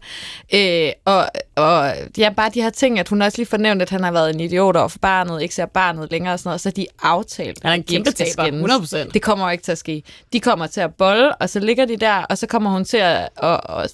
[0.54, 3.90] Øh, og, og det er bare de her ting, at hun også lige fornævnt, at
[3.90, 6.62] han har været en idiot over for barnet, ikke ser barnet længere og sådan noget,
[6.62, 7.60] så de aftalt.
[7.62, 8.94] Han er en kæmpe taber, skændes.
[8.94, 9.12] 100%.
[9.14, 10.04] Det kommer jo ikke til at ske.
[10.34, 12.98] De kommer til at bolle, og så ligger de der, og så kommer hun til
[12.98, 13.92] at, at, at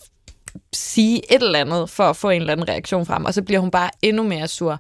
[0.73, 3.59] sige et eller andet for at få en eller anden reaktion frem, og så bliver
[3.59, 4.79] hun bare endnu mere sur.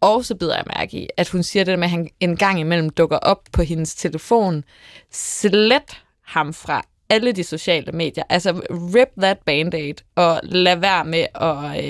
[0.00, 2.36] Og så bider jeg mærke i, at hun siger det der med, at han en
[2.36, 4.64] gang imellem dukker op på hendes telefon.
[5.12, 8.24] Slet ham fra alle de sociale medier.
[8.28, 11.84] Altså, rip that band-aid, og lad være med at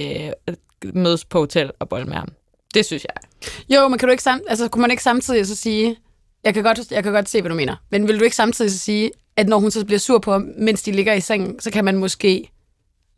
[0.48, 0.54] øh,
[0.94, 2.28] mødes på hotel og bolle med ham.
[2.74, 3.14] Det synes jeg.
[3.76, 5.96] Jo, men kan du ikke samt, altså, kunne man ikke samtidig så sige,
[6.44, 8.70] jeg kan, godt, jeg kan godt se, hvad du mener, men vil du ikke samtidig
[8.70, 11.60] så sige, at når hun så bliver sur på ham, mens de ligger i sengen,
[11.60, 12.50] så kan man måske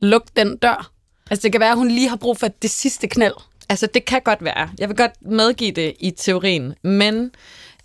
[0.05, 0.91] lukke den dør?
[1.31, 3.35] Altså, det kan være, at hun lige har brug for det sidste knald.
[3.69, 4.71] Altså, det kan godt være.
[4.79, 7.31] Jeg vil godt medgive det i teorien, men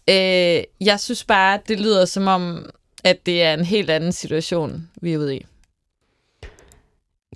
[0.10, 2.70] øh, jeg synes bare, det lyder som om,
[3.04, 5.46] at det er en helt anden situation, vi er ude i.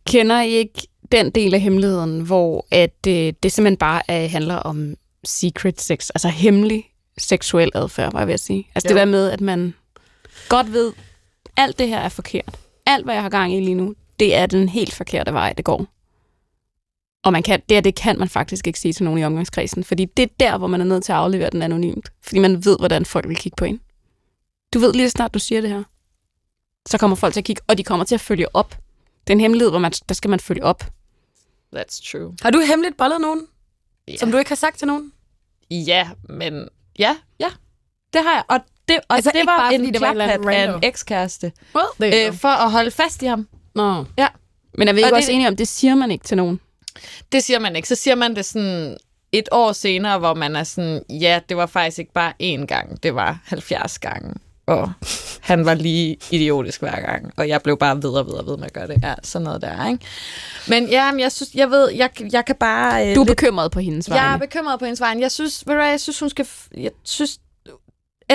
[0.08, 4.56] Kender I ikke den del af hemmeligheden, hvor at, øh, det simpelthen bare øh, handler
[4.56, 8.68] om secret sex, altså hemmelig seksuel adfærd, var jeg ved at sige.
[8.76, 8.96] Altså jo.
[8.96, 9.74] det der med, at man
[10.50, 10.94] godt ved,
[11.58, 12.60] alt det her er forkert.
[12.86, 15.66] Alt, hvad jeg har gang i lige nu, det er den helt forkerte vej, det
[15.66, 15.88] går.
[17.24, 19.84] Og man kan, det, her, det kan man faktisk ikke sige til nogen i omgangskredsen,
[19.84, 22.10] fordi det er der, hvor man er nødt til at aflevere den anonymt.
[22.22, 23.80] Fordi man ved, hvordan folk vil kigge på en.
[24.74, 25.84] Du ved lige så snart, du siger det her,
[26.88, 28.70] så kommer folk til at kigge, og de kommer til at følge op.
[29.28, 30.84] Det er en hemmelighed, hvor man, der skal man følge op.
[31.76, 32.36] That's true.
[32.42, 33.48] Har du hemmeligt bollet nogen,
[34.08, 34.18] Ja.
[34.18, 35.12] som du ikke har sagt til nogen?
[35.72, 36.68] Ja, men
[37.00, 37.50] ja, ja,
[38.14, 38.44] det har jeg.
[38.50, 42.48] Og det, og Altså, det var bare, en klaphat af en ekskæreste, Well, øh, for
[42.48, 43.48] at holde fast i ham.
[43.76, 44.06] Nå.
[44.78, 46.60] Men er vi ikke Og også det- enige om, det siger man ikke til nogen?
[47.32, 47.88] Det siger man ikke.
[47.88, 48.98] Så siger man det sådan
[49.32, 53.04] et år senere, hvor man er sådan, ja, det var faktisk ikke bare én gang,
[53.04, 54.34] det var 70 gange.
[54.66, 54.92] Og
[55.42, 58.58] han var lige idiotisk hver gang, og jeg blev bare ved og ved og ved
[58.58, 59.00] med at gøre det.
[59.04, 60.06] Ja, sådan noget der, ikke?
[60.68, 63.10] Men ja, men jeg synes, jeg ved, jeg, jeg kan bare...
[63.10, 64.40] Øh, Du er lidt- bekymret på hendes Jeg er vegne.
[64.40, 65.22] bekymret på hendes vegne.
[65.22, 66.48] Jeg synes, ved du hvad, jeg synes, hun skal...
[66.78, 67.40] Jeg synes,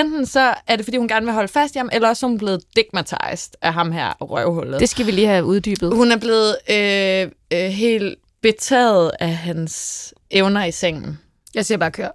[0.00, 2.28] enten så er det, fordi hun gerne vil holde fast i ham, eller også er
[2.28, 4.80] hun blevet digmatized af ham her røvhullet.
[4.80, 5.94] Det skal vi lige have uddybet.
[5.94, 11.18] Hun er blevet øh, øh, helt betaget af hans evner i sengen.
[11.54, 12.08] Jeg siger bare kør.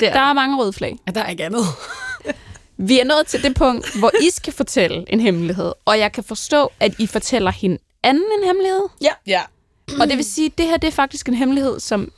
[0.00, 0.98] Det er Der er mange røde flag.
[1.06, 1.64] Ja, der er ikke andet.
[2.88, 6.24] Vi er nået til det punkt, hvor I skal fortælle en hemmelighed, og jeg kan
[6.24, 8.88] forstå, at I fortæller hende anden en hemmelighed.
[9.02, 9.12] Ja.
[9.26, 9.40] ja.
[10.00, 12.12] Og det vil sige, at det her det er faktisk en hemmelighed, som...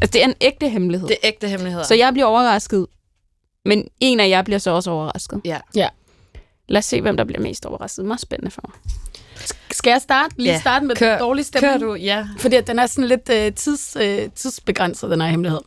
[0.00, 1.08] Altså, det er en ægte hemmelighed.
[1.08, 1.84] Det er ægte hemmeligheder.
[1.84, 2.86] Så jeg bliver overrasket,
[3.64, 5.40] men en af jer bliver så også overrasket.
[5.44, 5.60] Ja.
[5.74, 5.88] Ja.
[6.68, 8.04] Lad os se, hvem der bliver mest overrasket.
[8.04, 8.76] Meget spændende for mig.
[9.70, 10.34] Skal jeg starte?
[10.38, 10.60] Lige Ja.
[10.60, 11.80] starte med Kør- den dårlige stemning?
[11.80, 11.94] Kører du?
[11.94, 12.28] Ja.
[12.38, 15.60] Fordi den er sådan lidt øh, tids, øh, tidsbegrænset, den her hemmelighed.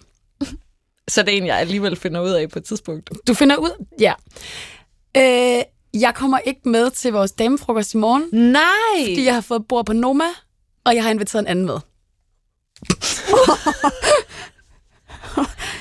[1.08, 3.10] Så det er en, jeg alligevel finder ud af på et tidspunkt.
[3.28, 3.86] Du finder ud...
[4.00, 4.14] Ja.
[5.18, 5.64] Øh,
[6.02, 8.64] jeg kommer ikke med til vores damefrokost i morgen, Nej!
[9.04, 10.24] fordi jeg har fået bord på Noma,
[10.86, 11.76] og jeg har inviteret en anden med.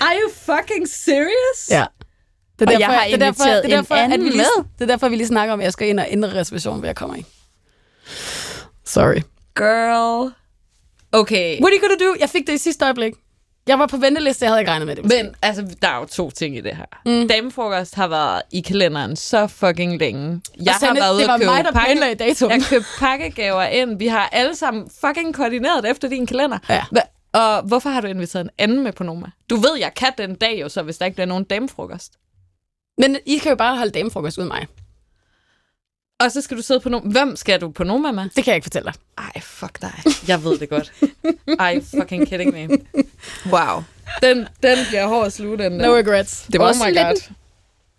[0.00, 1.70] Are you fucking serious?
[1.70, 1.84] Ja.
[2.58, 4.38] Det Og jeg har det er derfor, det er derfor, en at anden vi lige,
[4.38, 4.64] med.
[4.78, 6.88] Det er derfor, vi lige snakker om, at jeg skal ind og ændre reservationen, hvad
[6.88, 7.24] jeg kommer i.
[8.84, 9.20] Sorry.
[9.56, 10.32] Girl.
[11.12, 11.60] Okay.
[11.60, 12.16] What are you gonna do?
[12.20, 13.12] Jeg fik det i sidste øjeblik.
[13.66, 15.04] Jeg var på venteliste, jeg havde ikke regnet med det.
[15.04, 16.84] Men altså, der er jo to ting i det her.
[17.06, 17.28] Mm.
[17.28, 20.40] Damefrokost har været i kalenderen så fucking længe.
[20.56, 22.52] Jeg Og Sanne, har været ude det var at købe mig, der planlagde datoen.
[22.52, 23.98] Jeg købte pakkegaver ind.
[23.98, 26.58] Vi har alle sammen fucking koordineret efter din kalender.
[26.68, 26.84] Ja.
[27.32, 29.26] Og hvorfor har du inviteret en anden med på Noma?
[29.50, 32.12] Du ved, jeg kan den dag jo så, hvis der ikke bliver nogen damefrokost.
[32.98, 34.66] Men I kan jo bare holde damefrokost uden mig.
[36.20, 37.10] Og så skal du sidde på Noma.
[37.10, 38.22] Hvem skal du på Noma med?
[38.24, 38.94] Det kan jeg ikke fortælle dig.
[39.18, 39.92] Ej, fuck dig.
[40.28, 40.92] Jeg ved det godt.
[41.58, 42.78] Ej, fucking kidding me.
[43.52, 43.82] Wow.
[44.22, 45.86] Den, den bliver hård at sluge, den der.
[45.86, 46.46] No regrets.
[46.52, 47.32] Det var oh også my god.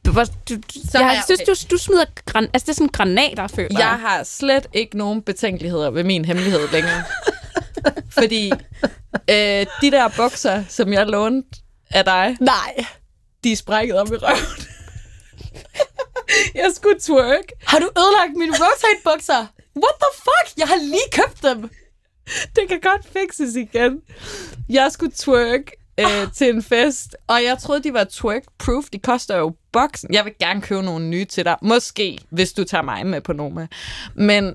[0.06, 0.56] Du, var- du,
[0.92, 2.06] Så har jeg jeg- synes, du, du smider...
[2.26, 6.26] Gran, altså, det er sådan granater, føler Jeg har slet ikke nogen betænkeligheder ved min
[6.26, 7.04] hemmelighed længere.
[8.10, 8.52] Fordi
[9.30, 11.50] øh, de der bukser, som jeg lånte
[11.92, 12.86] af dig, Nej.
[13.44, 14.40] de er sprækket op i røven.
[16.62, 17.46] jeg skulle twerk.
[17.66, 19.46] Har du ødelagt mine rotate-bukser?
[19.76, 20.58] What the fuck?
[20.58, 21.70] Jeg har lige købt dem.
[22.56, 24.02] Det kan godt fixes igen.
[24.70, 28.84] Jeg skulle twerk øh, til en fest, og jeg troede, de var twerk-proof.
[28.94, 30.14] De koster jo boksen.
[30.14, 31.56] Jeg vil gerne købe nogle nye til dig.
[31.62, 33.68] Måske, hvis du tager mig med på Noma.
[34.16, 34.54] Men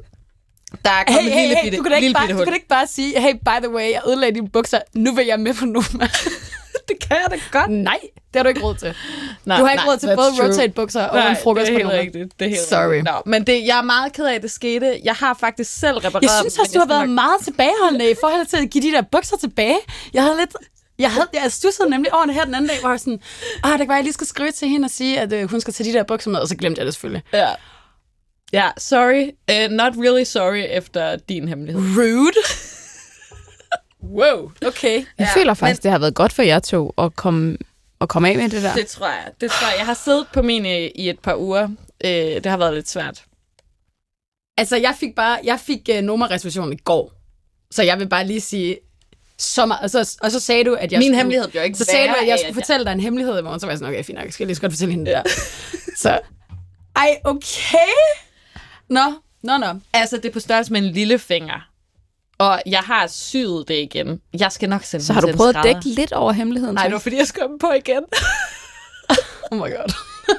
[0.85, 2.39] der er kommet Hey, hey, lille hey, bitte, du kan, ikke lille bare, bitte du
[2.39, 2.45] hul.
[2.45, 5.41] kan ikke bare sige, hey, by the way, jeg ødelagde dine bukser, nu vil jeg
[5.41, 6.09] med på Noma.
[6.91, 7.71] det kan jeg da godt.
[7.71, 8.95] nej, det har du ikke råd til.
[9.45, 10.47] Nej, Du har ikke nej, råd til både true.
[10.49, 12.39] rotate-bukser og Nej, en frokost det er helt rigtigt.
[12.41, 12.87] Det er helt Sorry.
[12.87, 13.05] rigtigt.
[13.05, 15.01] Nå, men det, jeg er meget ked af, at det skete.
[15.05, 18.15] Jeg har faktisk selv repareret Jeg synes også, du har været skal meget tilbageholdende i
[18.21, 19.79] forhold til at give de der bukser tilbage.
[20.15, 20.51] Jeg havde lidt...
[20.99, 23.21] Jeg, havde, jeg stussede nemlig over det her den anden dag, hvor jeg sådan,
[23.63, 25.61] ah, det kan være, jeg lige skal skrive til hende og sige, at øh, hun
[25.61, 27.23] skal tage de der bukser med, og så glemte jeg det selvfølgelig.
[27.33, 27.49] nok- Ja.
[28.53, 29.31] Ja, sorry.
[29.53, 31.83] Uh, not really sorry efter din hemmelighed.
[31.99, 32.33] Rude.
[34.11, 34.95] Wow, okay.
[34.95, 37.57] Jeg Ja, føler faktisk, det har været godt for jer to at komme,
[38.01, 38.75] at komme af med det der.
[38.75, 39.33] Det tror jeg.
[39.41, 39.79] Det tror jeg.
[39.79, 41.65] Jeg har siddet på min i, i et par uger.
[41.65, 43.25] Uh, det har været lidt svært.
[44.59, 47.13] Altså, jeg fik bare, jeg fik uh, nummerreservation i går.
[47.71, 48.79] Så jeg vil bare lige sige,
[49.39, 51.79] så meget, og, så, og så sagde du, at jeg Min skulle, hemmelighed bliver ikke
[51.79, 53.79] Så sagde du, at jeg skulle fortælle dig en hemmelighed i morgen, så var jeg
[53.79, 55.13] sådan, okay, fint nok, jeg skal lige så godt fortælle hende det.
[55.17, 55.23] Ja.
[55.97, 56.21] Så,
[56.97, 57.93] ej, okay.
[58.89, 59.01] Nå,
[59.43, 59.67] nå, nå.
[59.93, 61.70] Altså, det er på størrelse med en lillefinger.
[62.41, 64.21] Og jeg har syet det igen.
[64.39, 65.81] Jeg skal nok sende Så har du prøvet at skrædder.
[65.81, 66.75] dække lidt over hemmeligheden?
[66.75, 68.03] Nej, det var fordi, jeg dem på igen.
[69.53, 69.93] Oh my god.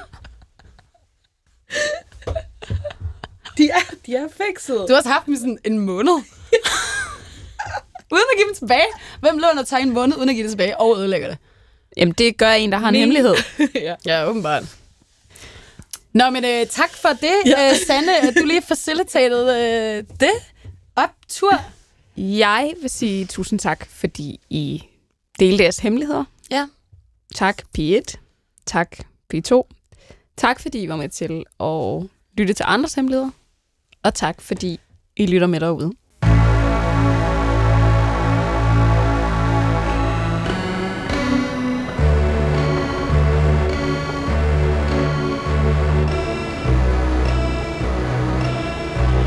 [3.58, 4.76] De er, de er fikset.
[4.76, 6.12] Du har også haft dem i sådan en måned.
[8.12, 8.86] uden at give dem tilbage.
[9.20, 11.38] Hvem låner tager en måned, uden at give det tilbage, og ødelægger det?
[11.96, 13.34] Jamen, det gør en, der har en Min- hemmelighed.
[13.74, 13.94] ja.
[14.06, 14.62] Ja, åbenbart.
[16.12, 17.70] Nå, men øh, tak for det, ja.
[17.70, 20.32] øh, Sanne, at du lige facilitated øh, det.
[20.96, 21.60] Optur.
[22.16, 24.82] Jeg vil sige tusind tak, fordi I
[25.38, 26.24] delte jeres hemmeligheder.
[26.50, 26.68] Ja.
[27.34, 28.14] Tak P1.
[28.66, 28.96] Tak
[29.34, 29.62] P2.
[30.36, 33.30] Tak, fordi I var med til at lytte til andres hemmeligheder.
[34.02, 34.80] Og tak, fordi
[35.16, 35.92] I lytter med derude.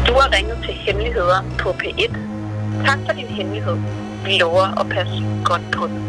[0.08, 2.35] Du har ringet til Hemmeligheder på P1.
[2.86, 3.78] Tak for din hemmelighed.
[4.26, 6.02] Vi lover at passe godt på den.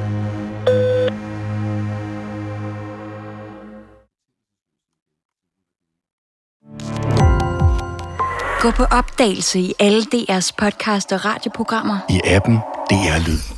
[8.60, 11.98] Gå på opdagelse i alle DR's podcast og radioprogrammer.
[12.10, 12.56] I appen
[12.90, 13.55] DR Lyd.